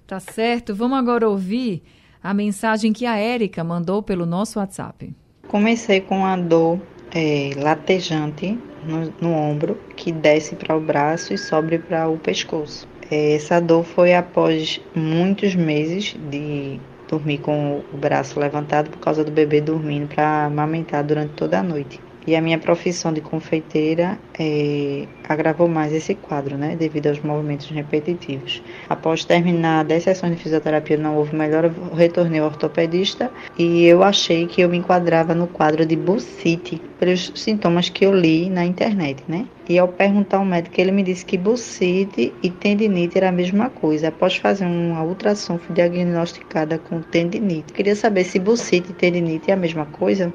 Tá 0.07 0.21
certo. 0.21 0.73
Vamos 0.73 0.97
agora 0.97 1.27
ouvir 1.27 1.83
a 2.23 2.33
mensagem 2.33 2.93
que 2.93 3.05
a 3.05 3.17
Érica 3.17 3.61
mandou 3.61 4.01
pelo 4.01 4.25
nosso 4.25 4.57
WhatsApp. 4.57 5.13
Comecei 5.49 5.99
com 5.99 6.25
a 6.25 6.37
dor 6.37 6.79
é, 7.13 7.49
latejante 7.57 8.57
no, 8.85 9.13
no 9.19 9.35
ombro 9.35 9.77
que 9.97 10.13
desce 10.13 10.55
para 10.55 10.77
o 10.77 10.79
braço 10.79 11.33
e 11.33 11.37
sobe 11.37 11.77
para 11.77 12.07
o 12.07 12.17
pescoço. 12.17 12.87
Essa 13.11 13.59
dor 13.59 13.83
foi 13.83 14.15
após 14.15 14.79
muitos 14.95 15.55
meses 15.55 16.15
de 16.31 16.79
dormir 17.13 17.39
com 17.39 17.83
o 17.93 17.97
braço 17.97 18.39
levantado 18.39 18.89
por 18.89 18.99
causa 18.99 19.23
do 19.23 19.31
bebê 19.31 19.61
dormindo 19.61 20.07
para 20.07 20.45
amamentar 20.45 21.03
durante 21.03 21.33
toda 21.33 21.59
a 21.59 21.63
noite. 21.63 22.01
E 22.25 22.35
a 22.35 22.41
minha 22.41 22.57
profissão 22.57 23.11
de 23.11 23.21
confeiteira 23.21 24.17
é, 24.39 25.05
agravou 25.27 25.67
mais 25.67 25.91
esse 25.91 26.15
quadro, 26.15 26.57
né, 26.57 26.75
devido 26.75 27.07
aos 27.07 27.19
movimentos 27.19 27.69
repetitivos. 27.69 28.61
Após 28.89 29.25
terminar 29.25 29.83
10 29.83 30.03
sessões 30.03 30.35
de 30.35 30.41
fisioterapia, 30.41 30.97
não 30.97 31.17
houve 31.17 31.35
melhora, 31.35 31.73
retornei 31.95 32.39
ao 32.39 32.47
ortopedista 32.47 33.29
e 33.57 33.85
eu 33.85 34.03
achei 34.03 34.47
que 34.47 34.61
eu 34.61 34.69
me 34.69 34.77
enquadrava 34.77 35.33
no 35.33 35.47
quadro 35.47 35.85
de 35.85 35.95
bursite, 35.95 36.81
pelos 36.99 37.31
sintomas 37.35 37.89
que 37.89 38.05
eu 38.05 38.13
li 38.13 38.49
na 38.49 38.63
internet, 38.65 39.23
né? 39.27 39.45
E 39.67 39.77
ao 39.77 39.87
perguntar 39.87 40.37
ao 40.37 40.45
médico, 40.45 40.79
ele 40.79 40.91
me 40.91 41.03
disse 41.03 41.25
que 41.25 41.37
bursite 41.37 42.33
e 42.43 42.49
tendinite 42.49 43.17
era 43.17 43.29
a 43.29 43.31
mesma 43.31 43.69
coisa. 43.69 44.09
Após 44.09 44.35
fazer 44.35 44.65
uma 44.65 45.03
ultrassom, 45.03 45.57
fui 45.57 45.73
diagnosticada 45.73 46.77
com 46.77 47.01
tendinite. 47.01 47.73
Queria 47.73 47.95
saber 47.95 48.23
se 48.25 48.39
bursite 48.39 48.91
e 48.91 48.93
tendinite 48.93 49.51
é 49.51 49.53
a 49.53 49.57
mesma 49.57 49.85
coisa. 49.85 50.33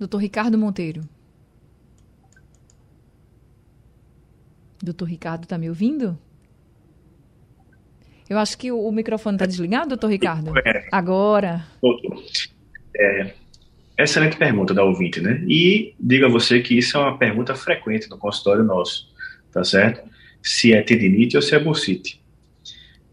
Doutor 0.00 0.16
Ricardo 0.16 0.56
Monteiro. 0.56 1.02
Doutor 4.82 5.04
Ricardo, 5.04 5.42
está 5.42 5.58
me 5.58 5.68
ouvindo? 5.68 6.18
Eu 8.26 8.38
acho 8.38 8.56
que 8.56 8.72
o, 8.72 8.80
o 8.80 8.90
microfone 8.90 9.34
está 9.34 9.44
desligado, 9.44 9.90
doutor 9.90 10.08
Ricardo? 10.08 10.56
É. 10.66 10.88
Agora. 10.90 11.66
Doutor, 11.82 12.18
é, 12.96 13.34
excelente 13.98 14.38
pergunta 14.38 14.72
da 14.72 14.82
ouvinte, 14.82 15.20
né? 15.20 15.44
E 15.46 15.94
diga 16.00 16.28
a 16.28 16.30
você 16.30 16.60
que 16.60 16.78
isso 16.78 16.96
é 16.96 17.00
uma 17.00 17.18
pergunta 17.18 17.54
frequente 17.54 18.08
no 18.08 18.16
consultório 18.16 18.64
nosso, 18.64 19.06
tá 19.52 19.62
certo? 19.62 20.08
Se 20.42 20.72
é 20.72 20.80
tendinite 20.80 21.36
ou 21.36 21.42
se 21.42 21.54
é 21.54 21.58
bursite. 21.58 22.19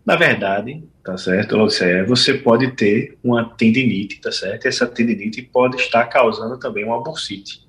Na 0.08 0.15
verdade, 0.15 0.82
tá 1.04 1.17
certo? 1.17 1.58
Ou 1.58 1.70
seja, 1.70 2.06
você 2.06 2.36
pode 2.36 2.72
ter 2.72 3.17
uma 3.22 3.43
tendinite, 3.43 4.22
tá 4.22 4.32
certo? 4.32 4.63
E 4.63 4.70
essa 4.70 4.88
tendinite 4.88 5.41
pode 5.41 5.76
estar 5.76 6.06
causando 6.06 6.58
também 6.58 6.86
uma 6.86 7.04
bursite, 7.04 7.67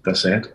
tá 0.00 0.14
certo? 0.14 0.50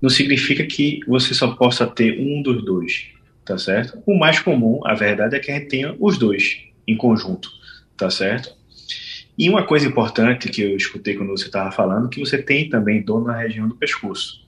Não 0.00 0.08
significa 0.08 0.64
que 0.64 1.00
você 1.08 1.34
só 1.34 1.56
possa 1.56 1.88
ter 1.88 2.20
um 2.20 2.40
dos 2.40 2.64
dois, 2.64 3.08
tá 3.44 3.58
certo? 3.58 4.00
O 4.06 4.16
mais 4.16 4.38
comum, 4.38 4.80
a 4.86 4.94
verdade, 4.94 5.34
é 5.34 5.40
que 5.40 5.50
a 5.50 5.54
gente 5.58 5.66
tenha 5.66 5.96
os 5.98 6.16
dois 6.16 6.58
em 6.86 6.96
conjunto, 6.96 7.50
tá 7.96 8.08
certo? 8.08 8.54
E 9.36 9.50
uma 9.50 9.66
coisa 9.66 9.88
importante 9.88 10.48
que 10.48 10.62
eu 10.62 10.76
escutei 10.76 11.16
quando 11.16 11.30
você 11.30 11.46
estava 11.46 11.72
falando, 11.72 12.08
que 12.08 12.20
você 12.20 12.40
tem 12.40 12.68
também 12.68 13.02
dor 13.02 13.24
na 13.24 13.36
região 13.36 13.68
do 13.68 13.74
pescoço. 13.74 14.46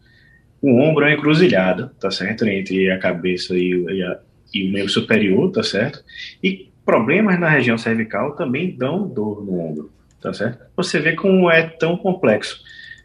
O 0.61 0.80
ombro 0.80 1.04
é 1.04 1.14
encruzilhada, 1.14 1.92
tá 1.98 2.12
certo? 2.12 2.46
Entre 2.46 2.92
a 2.92 2.98
cabeça 3.00 3.58
e, 3.58 4.02
a, 4.04 4.20
e 4.52 4.68
o 4.68 4.72
membro 4.72 4.90
superior, 4.90 5.50
tá 5.50 5.62
certo? 5.62 6.02
E 6.42 6.70
problemas 6.84 7.38
na 7.38 7.48
região 7.48 7.78
cervical 7.78 8.34
também 8.34 8.76
dão 8.76 9.06
dor 9.06 9.44
no 9.44 9.58
ombro, 9.58 9.92
tá 10.20 10.32
certo? 10.32 10.64
Você 10.76 11.00
vê 11.00 11.14
como 11.14 11.50
é 11.50 11.62
tão 11.62 11.96
complexo 11.96 12.62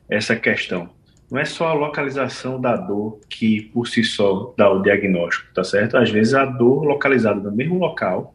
essa 0.09 0.35
questão. 0.35 0.89
Não 1.29 1.39
é 1.39 1.45
só 1.45 1.67
a 1.67 1.73
localização 1.73 2.59
da 2.59 2.75
dor 2.75 3.19
que 3.29 3.61
por 3.73 3.87
si 3.87 4.03
só 4.03 4.53
dá 4.57 4.69
o 4.69 4.81
diagnóstico, 4.81 5.53
tá 5.53 5.63
certo? 5.63 5.97
Às 5.97 6.09
vezes 6.09 6.33
a 6.33 6.45
dor 6.45 6.83
localizada 6.83 7.39
no 7.39 7.51
mesmo 7.51 7.77
local, 7.77 8.33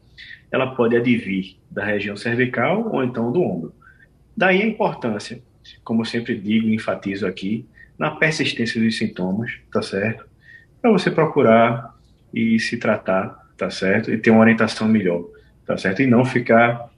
ela 0.50 0.74
pode 0.74 0.94
advir 0.94 1.56
da 1.70 1.84
região 1.84 2.16
cervical 2.16 2.90
ou 2.92 3.02
então 3.02 3.32
do 3.32 3.42
ombro. 3.42 3.74
Daí 4.36 4.60
a 4.60 4.66
importância, 4.66 5.42
como 5.82 6.02
eu 6.02 6.04
sempre 6.04 6.34
digo 6.34 6.68
e 6.68 6.74
enfatizo 6.74 7.26
aqui, 7.26 7.66
na 7.98 8.10
persistência 8.10 8.80
dos 8.80 8.98
sintomas, 8.98 9.52
tá 9.70 9.80
certo? 9.80 10.26
Para 10.80 10.90
você 10.90 11.10
procurar 11.10 11.94
e 12.32 12.58
se 12.58 12.76
tratar, 12.76 13.50
tá 13.56 13.70
certo? 13.70 14.10
E 14.10 14.18
ter 14.18 14.30
uma 14.30 14.40
orientação 14.40 14.88
melhor, 14.88 15.24
tá 15.66 15.76
certo? 15.76 16.02
E 16.02 16.06
não 16.06 16.24
ficar 16.24 16.90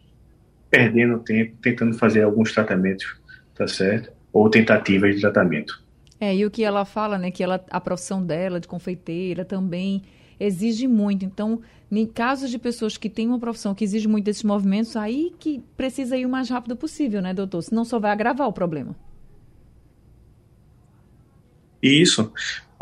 perdendo 0.70 1.18
tempo 1.20 1.56
tentando 1.62 1.96
fazer 1.96 2.22
alguns 2.22 2.52
tratamentos, 2.52 3.06
tá 3.54 3.66
certo? 3.66 4.10
Ou 4.32 4.50
tentativas 4.50 5.14
de 5.14 5.20
tratamento. 5.20 5.82
É, 6.20 6.34
e 6.34 6.46
o 6.46 6.50
que 6.50 6.64
ela 6.64 6.84
fala, 6.84 7.18
né, 7.18 7.30
que 7.30 7.42
ela, 7.42 7.64
a 7.70 7.80
profissão 7.80 8.24
dela 8.24 8.58
de 8.58 8.66
confeiteira 8.68 9.44
também 9.44 10.02
exige 10.38 10.88
muito. 10.88 11.24
Então, 11.24 11.60
em 11.90 12.06
casos 12.06 12.50
de 12.50 12.58
pessoas 12.58 12.96
que 12.96 13.08
têm 13.08 13.28
uma 13.28 13.38
profissão 13.38 13.74
que 13.74 13.84
exige 13.84 14.08
muito 14.08 14.24
desses 14.24 14.42
movimentos, 14.42 14.96
aí 14.96 15.32
que 15.38 15.62
precisa 15.76 16.16
ir 16.16 16.26
o 16.26 16.28
mais 16.28 16.48
rápido 16.48 16.76
possível, 16.76 17.22
né, 17.22 17.32
doutor? 17.32 17.62
Senão 17.62 17.84
só 17.84 17.98
vai 17.98 18.10
agravar 18.10 18.48
o 18.48 18.52
problema. 18.52 18.96
Isso. 21.82 22.32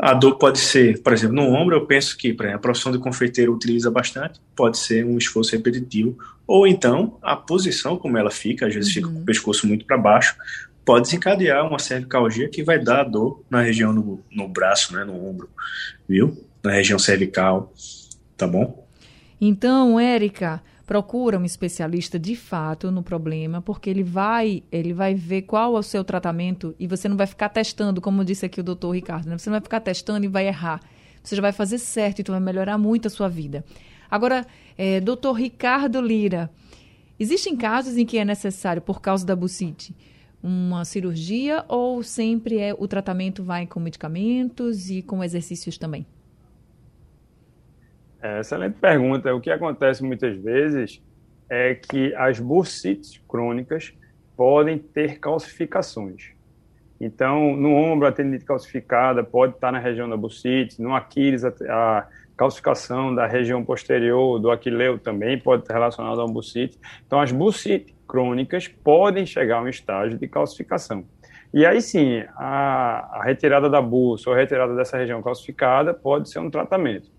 A 0.05 0.13
dor 0.13 0.35
pode 0.35 0.59
ser, 0.59 1.01
por 1.01 1.13
exemplo, 1.13 1.37
no 1.37 1.53
ombro, 1.53 1.77
eu 1.77 1.85
penso 1.85 2.17
que 2.17 2.33
exemplo, 2.33 2.53
a 2.53 2.59
profissão 2.59 2.91
de 2.91 2.99
confeiteiro 2.99 3.53
utiliza 3.53 3.89
bastante, 3.89 4.37
pode 4.53 4.77
ser 4.77 5.05
um 5.05 5.17
esforço 5.17 5.55
repetitivo, 5.55 6.17
ou 6.45 6.67
então 6.67 7.17
a 7.21 7.37
posição 7.37 7.95
como 7.95 8.17
ela 8.17 8.29
fica, 8.29 8.67
às 8.67 8.75
vezes 8.75 8.89
uhum. 8.89 8.95
fica 8.95 9.07
com 9.07 9.21
o 9.21 9.25
pescoço 9.25 9.65
muito 9.65 9.85
para 9.85 9.97
baixo, 9.97 10.35
pode 10.83 11.05
desencadear 11.05 11.65
uma 11.65 11.79
cervicalgia 11.79 12.49
que 12.49 12.61
vai 12.61 12.77
dar 12.77 13.05
dor 13.05 13.45
na 13.49 13.61
região 13.61 13.93
no, 13.93 14.21
no 14.29 14.45
braço, 14.49 14.93
né, 14.93 15.05
no 15.05 15.25
ombro, 15.25 15.49
viu? 16.05 16.37
Na 16.61 16.73
região 16.73 16.99
cervical, 16.99 17.73
tá 18.35 18.45
bom? 18.45 18.85
Então, 19.39 19.97
Érica, 19.97 20.61
procura 20.85 21.39
um 21.39 21.45
especialista 21.45 22.19
de 22.19 22.35
fato 22.35 22.91
no 22.91 23.01
problema, 23.01 23.61
porque 23.61 23.89
ele 23.89 24.03
vai, 24.03 24.63
ele 24.71 24.93
vai 24.93 25.15
ver 25.15 25.43
qual 25.43 25.75
é 25.75 25.79
o 25.79 25.83
seu 25.83 26.03
tratamento 26.03 26.75
e 26.77 26.87
você 26.87 27.07
não 27.07 27.15
vai 27.15 27.27
ficar 27.27 27.49
testando, 27.49 28.01
como 28.01 28.25
disse 28.25 28.45
aqui 28.45 28.59
o 28.59 28.63
doutor 28.63 28.91
Ricardo, 28.91 29.29
né? 29.29 29.37
você 29.37 29.49
não 29.49 29.55
vai 29.55 29.61
ficar 29.61 29.79
testando 29.79 30.25
e 30.25 30.29
vai 30.29 30.47
errar. 30.47 30.81
Você 31.23 31.37
já 31.37 31.41
vai 31.41 31.53
fazer 31.53 31.77
certo, 31.77 32.19
então 32.19 32.33
vai 32.33 32.41
melhorar 32.41 32.77
muito 32.77 33.07
a 33.07 33.09
sua 33.09 33.29
vida. 33.29 33.63
Agora, 34.11 34.45
é, 34.77 34.99
doutor 34.99 35.33
Ricardo 35.33 36.01
Lira, 36.01 36.51
existem 37.17 37.55
casos 37.55 37.97
em 37.97 38.05
que 38.05 38.17
é 38.17 38.25
necessário, 38.25 38.81
por 38.81 38.99
causa 38.99 39.25
da 39.25 39.35
bucite, 39.35 39.95
uma 40.43 40.83
cirurgia 40.83 41.63
ou 41.69 42.03
sempre 42.03 42.59
é 42.59 42.75
o 42.77 42.85
tratamento 42.89 43.41
vai 43.41 43.65
com 43.65 43.79
medicamentos 43.79 44.89
e 44.89 45.01
com 45.01 45.23
exercícios 45.23 45.77
também? 45.77 46.05
É, 48.23 48.39
excelente 48.39 48.79
pergunta. 48.79 49.35
O 49.35 49.41
que 49.41 49.51
acontece 49.51 50.01
muitas 50.01 50.33
vezes 50.37 51.03
é 51.49 51.75
que 51.75 52.15
as 52.15 52.39
bursites 52.39 53.21
crônicas 53.27 53.93
podem 54.37 54.77
ter 54.77 55.19
calcificações. 55.19 56.31
Então, 57.01 57.53
no 57.57 57.73
ombro, 57.75 58.07
a 58.07 58.13
tendinite 58.13 58.45
calcificada 58.45 59.25
pode 59.25 59.55
estar 59.55 59.73
na 59.73 59.77
região 59.77 60.07
da 60.07 60.15
bursite, 60.15 60.81
no 60.81 60.95
Aquiles, 60.95 61.43
a, 61.43 62.07
calcificação 62.37 63.13
da 63.13 63.27
região 63.27 63.63
posterior 63.63 64.39
do 64.39 64.49
aquileu 64.49 64.97
também 64.97 65.37
pode 65.37 65.63
estar 65.63 65.73
relacionada 65.73 66.21
a 66.21 66.25
uma 66.25 66.33
bursite. 66.33 66.79
Então, 67.05 67.19
as 67.19 67.31
bursites 67.31 67.93
crônicas 68.07 68.69
podem 68.69 69.25
chegar 69.25 69.57
a 69.57 69.61
um 69.63 69.67
estágio 69.67 70.17
de 70.17 70.27
calcificação. 70.29 71.05
E 71.53 71.65
aí 71.65 71.81
sim, 71.81 72.23
a, 72.37 73.19
a 73.19 73.23
retirada 73.23 73.69
da 73.69 73.81
bolsa 73.81 74.29
ou 74.29 74.35
a 74.35 74.39
retirada 74.39 74.73
dessa 74.75 74.97
região 74.97 75.21
calcificada 75.21 75.93
pode 75.93 76.29
ser 76.29 76.39
um 76.39 76.49
tratamento. 76.49 77.11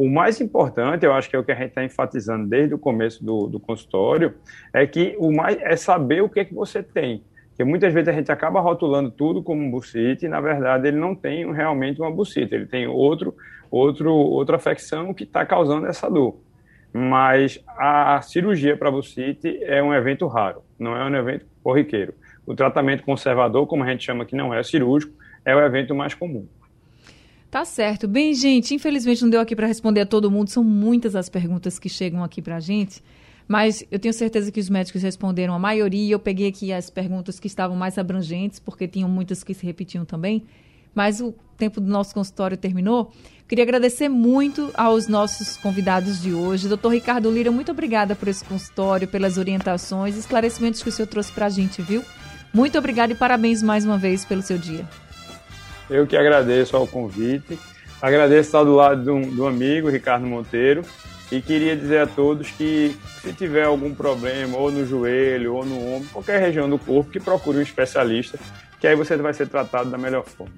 O 0.00 0.08
mais 0.08 0.40
importante, 0.40 1.04
eu 1.04 1.12
acho 1.12 1.28
que 1.28 1.36
é 1.36 1.38
o 1.38 1.44
que 1.44 1.52
a 1.52 1.54
gente 1.54 1.68
está 1.68 1.84
enfatizando 1.84 2.48
desde 2.48 2.74
o 2.74 2.78
começo 2.78 3.22
do, 3.22 3.46
do, 3.48 3.60
consultório, 3.60 4.32
é 4.72 4.86
que 4.86 5.14
o 5.18 5.30
mais 5.30 5.58
é 5.60 5.76
saber 5.76 6.22
o 6.22 6.28
que 6.30 6.40
é 6.40 6.44
que 6.46 6.54
você 6.54 6.82
tem. 6.82 7.22
Porque 7.50 7.64
muitas 7.64 7.92
vezes 7.92 8.08
a 8.08 8.12
gente 8.14 8.32
acaba 8.32 8.62
rotulando 8.62 9.10
tudo 9.10 9.42
como 9.42 9.70
bursite 9.70 10.24
e, 10.24 10.28
na 10.30 10.40
verdade, 10.40 10.88
ele 10.88 10.96
não 10.96 11.14
tem 11.14 11.52
realmente 11.52 12.00
uma 12.00 12.10
bursite, 12.10 12.54
ele 12.54 12.64
tem 12.64 12.86
outro, 12.86 13.36
outro, 13.70 14.10
outra 14.10 14.56
afecção 14.56 15.12
que 15.12 15.24
está 15.24 15.44
causando 15.44 15.86
essa 15.86 16.08
dor 16.08 16.38
mas 16.92 17.62
a 17.78 18.20
cirurgia 18.20 18.76
para 18.76 18.90
bucite 18.90 19.62
é 19.62 19.80
um 19.80 19.94
evento 19.94 20.26
raro, 20.26 20.64
não 20.76 20.96
é 20.96 21.04
um 21.04 21.14
evento 21.14 21.46
corriqueiro. 21.62 22.14
O 22.44 22.52
tratamento 22.52 23.04
conservador, 23.04 23.64
como 23.68 23.84
a 23.84 23.86
gente 23.86 24.04
chama 24.04 24.24
que 24.24 24.34
não 24.34 24.52
é 24.52 24.60
cirúrgico, 24.64 25.12
é 25.44 25.54
o 25.54 25.60
evento 25.60 25.94
mais 25.94 26.14
comum. 26.14 26.48
Tá 27.50 27.64
certo. 27.64 28.06
Bem, 28.06 28.32
gente, 28.32 28.74
infelizmente 28.74 29.22
não 29.22 29.30
deu 29.30 29.40
aqui 29.40 29.56
para 29.56 29.66
responder 29.66 30.02
a 30.02 30.06
todo 30.06 30.30
mundo, 30.30 30.48
são 30.48 30.62
muitas 30.62 31.16
as 31.16 31.28
perguntas 31.28 31.80
que 31.80 31.88
chegam 31.88 32.22
aqui 32.22 32.40
para 32.40 32.56
a 32.56 32.60
gente, 32.60 33.02
mas 33.48 33.84
eu 33.90 33.98
tenho 33.98 34.14
certeza 34.14 34.52
que 34.52 34.60
os 34.60 34.70
médicos 34.70 35.02
responderam 35.02 35.52
a 35.52 35.58
maioria. 35.58 36.14
Eu 36.14 36.20
peguei 36.20 36.46
aqui 36.46 36.72
as 36.72 36.88
perguntas 36.88 37.40
que 37.40 37.48
estavam 37.48 37.76
mais 37.76 37.98
abrangentes, 37.98 38.60
porque 38.60 38.86
tinham 38.86 39.08
muitas 39.08 39.42
que 39.42 39.52
se 39.52 39.66
repetiam 39.66 40.04
também. 40.04 40.44
Mas 40.94 41.20
o 41.20 41.34
tempo 41.56 41.80
do 41.80 41.90
nosso 41.90 42.14
consultório 42.14 42.56
terminou. 42.56 43.12
Queria 43.48 43.64
agradecer 43.64 44.08
muito 44.08 44.70
aos 44.74 45.08
nossos 45.08 45.56
convidados 45.56 46.22
de 46.22 46.32
hoje. 46.32 46.68
Doutor 46.68 46.90
Ricardo 46.90 47.28
Lira, 47.28 47.50
muito 47.50 47.72
obrigada 47.72 48.14
por 48.14 48.28
esse 48.28 48.44
consultório, 48.44 49.08
pelas 49.08 49.36
orientações 49.36 50.16
esclarecimentos 50.16 50.84
que 50.84 50.88
o 50.88 50.92
senhor 50.92 51.08
trouxe 51.08 51.32
para 51.32 51.46
a 51.46 51.50
gente, 51.50 51.82
viu? 51.82 52.04
Muito 52.54 52.78
obrigada 52.78 53.12
e 53.12 53.16
parabéns 53.16 53.60
mais 53.60 53.84
uma 53.84 53.98
vez 53.98 54.24
pelo 54.24 54.42
seu 54.42 54.58
dia. 54.58 54.86
Eu 55.90 56.06
que 56.06 56.16
agradeço 56.16 56.76
ao 56.76 56.86
convite. 56.86 57.58
Agradeço 58.00 58.48
estar 58.48 58.62
do 58.62 58.74
lado 58.74 59.02
do, 59.02 59.30
do 59.32 59.46
amigo, 59.46 59.90
Ricardo 59.90 60.24
Monteiro. 60.24 60.82
E 61.30 61.42
queria 61.42 61.76
dizer 61.76 61.98
a 61.98 62.06
todos 62.06 62.50
que 62.50 62.96
se 63.20 63.32
tiver 63.32 63.64
algum 63.64 63.94
problema, 63.94 64.56
ou 64.56 64.70
no 64.70 64.86
joelho, 64.86 65.54
ou 65.54 65.64
no 65.64 65.96
ombro, 65.96 66.08
qualquer 66.12 66.40
região 66.40 66.68
do 66.68 66.78
corpo, 66.78 67.10
que 67.10 67.20
procure 67.20 67.58
um 67.58 67.62
especialista, 67.62 68.38
que 68.80 68.86
aí 68.86 68.96
você 68.96 69.16
vai 69.16 69.34
ser 69.34 69.48
tratado 69.48 69.90
da 69.90 69.98
melhor 69.98 70.24
forma. 70.24 70.52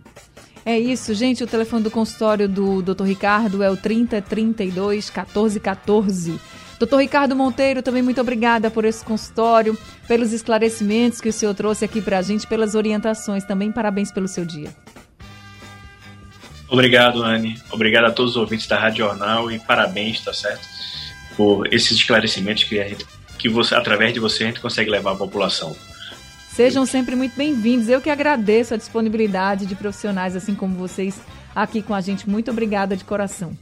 É 0.65 0.79
isso, 0.79 1.13
gente. 1.13 1.43
O 1.43 1.47
telefone 1.47 1.83
do 1.83 1.91
consultório 1.91 2.49
do 2.49 2.81
Dr. 2.81 3.05
Ricardo 3.05 3.63
é 3.63 3.71
o 3.71 3.77
3032 3.77 5.11
1414. 5.11 6.41
Doutor 6.79 6.99
Ricardo 6.99 7.37
Monteiro, 7.37 7.83
também 7.83 8.03
muito 8.03 8.21
obrigada 8.21 8.71
por 8.71 8.85
esse 8.85 9.05
consultório, 9.05 9.77
pelos 10.09 10.33
esclarecimentos 10.33 11.21
que 11.21 11.29
o 11.29 11.33
senhor 11.33 11.55
trouxe 11.55 11.85
aqui 11.85 12.01
para 12.01 12.19
a 12.19 12.23
gente, 12.23 12.47
pelas 12.47 12.75
orientações 12.75 13.45
também. 13.45 13.71
Parabéns 13.71 14.11
pelo 14.11 14.27
seu 14.27 14.45
dia. 14.45 14.69
Obrigado, 16.73 17.23
Anne. 17.23 17.61
Obrigado 17.71 18.07
a 18.07 18.11
todos 18.11 18.31
os 18.31 18.37
ouvintes 18.39 18.67
da 18.67 18.79
Rádio 18.79 19.05
Jornal 19.05 19.53
e 19.53 19.59
parabéns, 19.59 20.23
tá 20.23 20.33
certo? 20.33 20.67
Por 21.37 21.67
esses 21.71 21.91
esclarecimentos 21.91 22.65
que, 22.65 22.81
a 22.81 22.89
gente, 22.89 23.07
que 23.39 23.47
você, 23.47 23.75
através 23.75 24.15
de 24.15 24.19
você 24.19 24.45
a 24.45 24.47
gente 24.47 24.59
consegue 24.59 24.91
levar 24.91 25.13
à 25.13 25.15
população. 25.15 25.77
Sejam 26.49 26.87
sempre 26.87 27.15
muito 27.15 27.37
bem-vindos. 27.37 27.91
Eu 27.91 28.01
que 28.01 28.09
agradeço 28.09 28.73
a 28.73 28.79
disponibilidade 28.79 29.67
de 29.67 29.75
profissionais 29.75 30.35
assim 30.35 30.55
como 30.55 30.75
vocês 30.75 31.21
aqui 31.55 31.83
com 31.83 31.93
a 31.93 32.01
gente. 32.01 32.27
Muito 32.27 32.51
obrigada 32.51 32.97
de 32.97 33.05
coração. 33.05 33.55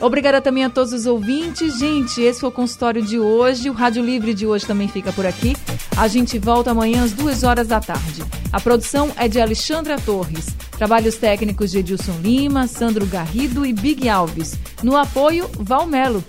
Obrigada 0.00 0.40
também 0.40 0.64
a 0.64 0.70
todos 0.70 0.92
os 0.92 1.06
ouvintes. 1.06 1.78
Gente, 1.78 2.20
esse 2.20 2.40
foi 2.40 2.50
o 2.50 2.52
consultório 2.52 3.02
de 3.02 3.18
hoje. 3.18 3.70
O 3.70 3.72
Rádio 3.72 4.04
Livre 4.04 4.34
de 4.34 4.46
hoje 4.46 4.66
também 4.66 4.88
fica 4.88 5.12
por 5.12 5.24
aqui. 5.24 5.56
A 5.96 6.06
gente 6.06 6.38
volta 6.38 6.70
amanhã 6.70 7.04
às 7.04 7.12
duas 7.12 7.42
horas 7.42 7.68
da 7.68 7.80
tarde. 7.80 8.22
A 8.52 8.60
produção 8.60 9.10
é 9.16 9.26
de 9.26 9.40
Alexandra 9.40 9.98
Torres. 9.98 10.48
Trabalhos 10.76 11.16
técnicos 11.16 11.70
de 11.70 11.78
Edilson 11.78 12.18
Lima, 12.22 12.66
Sandro 12.66 13.06
Garrido 13.06 13.64
e 13.64 13.72
Big 13.72 14.08
Alves. 14.08 14.58
No 14.82 14.96
apoio, 14.96 15.48
Valmelo. 15.58 16.22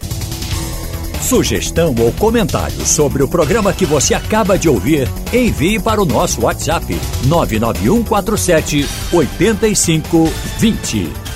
Sugestão 1.22 1.94
ou 2.00 2.14
comentário 2.14 2.86
sobre 2.86 3.22
o 3.22 3.28
programa 3.28 3.74
que 3.74 3.86
você 3.86 4.14
acaba 4.14 4.58
de 4.58 4.70
ouvir, 4.70 5.10
envie 5.34 5.78
para 5.78 6.02
o 6.02 6.06
nosso 6.06 6.46
WhatsApp 6.46 6.86
99147 7.26 8.88
8520. 9.12 11.27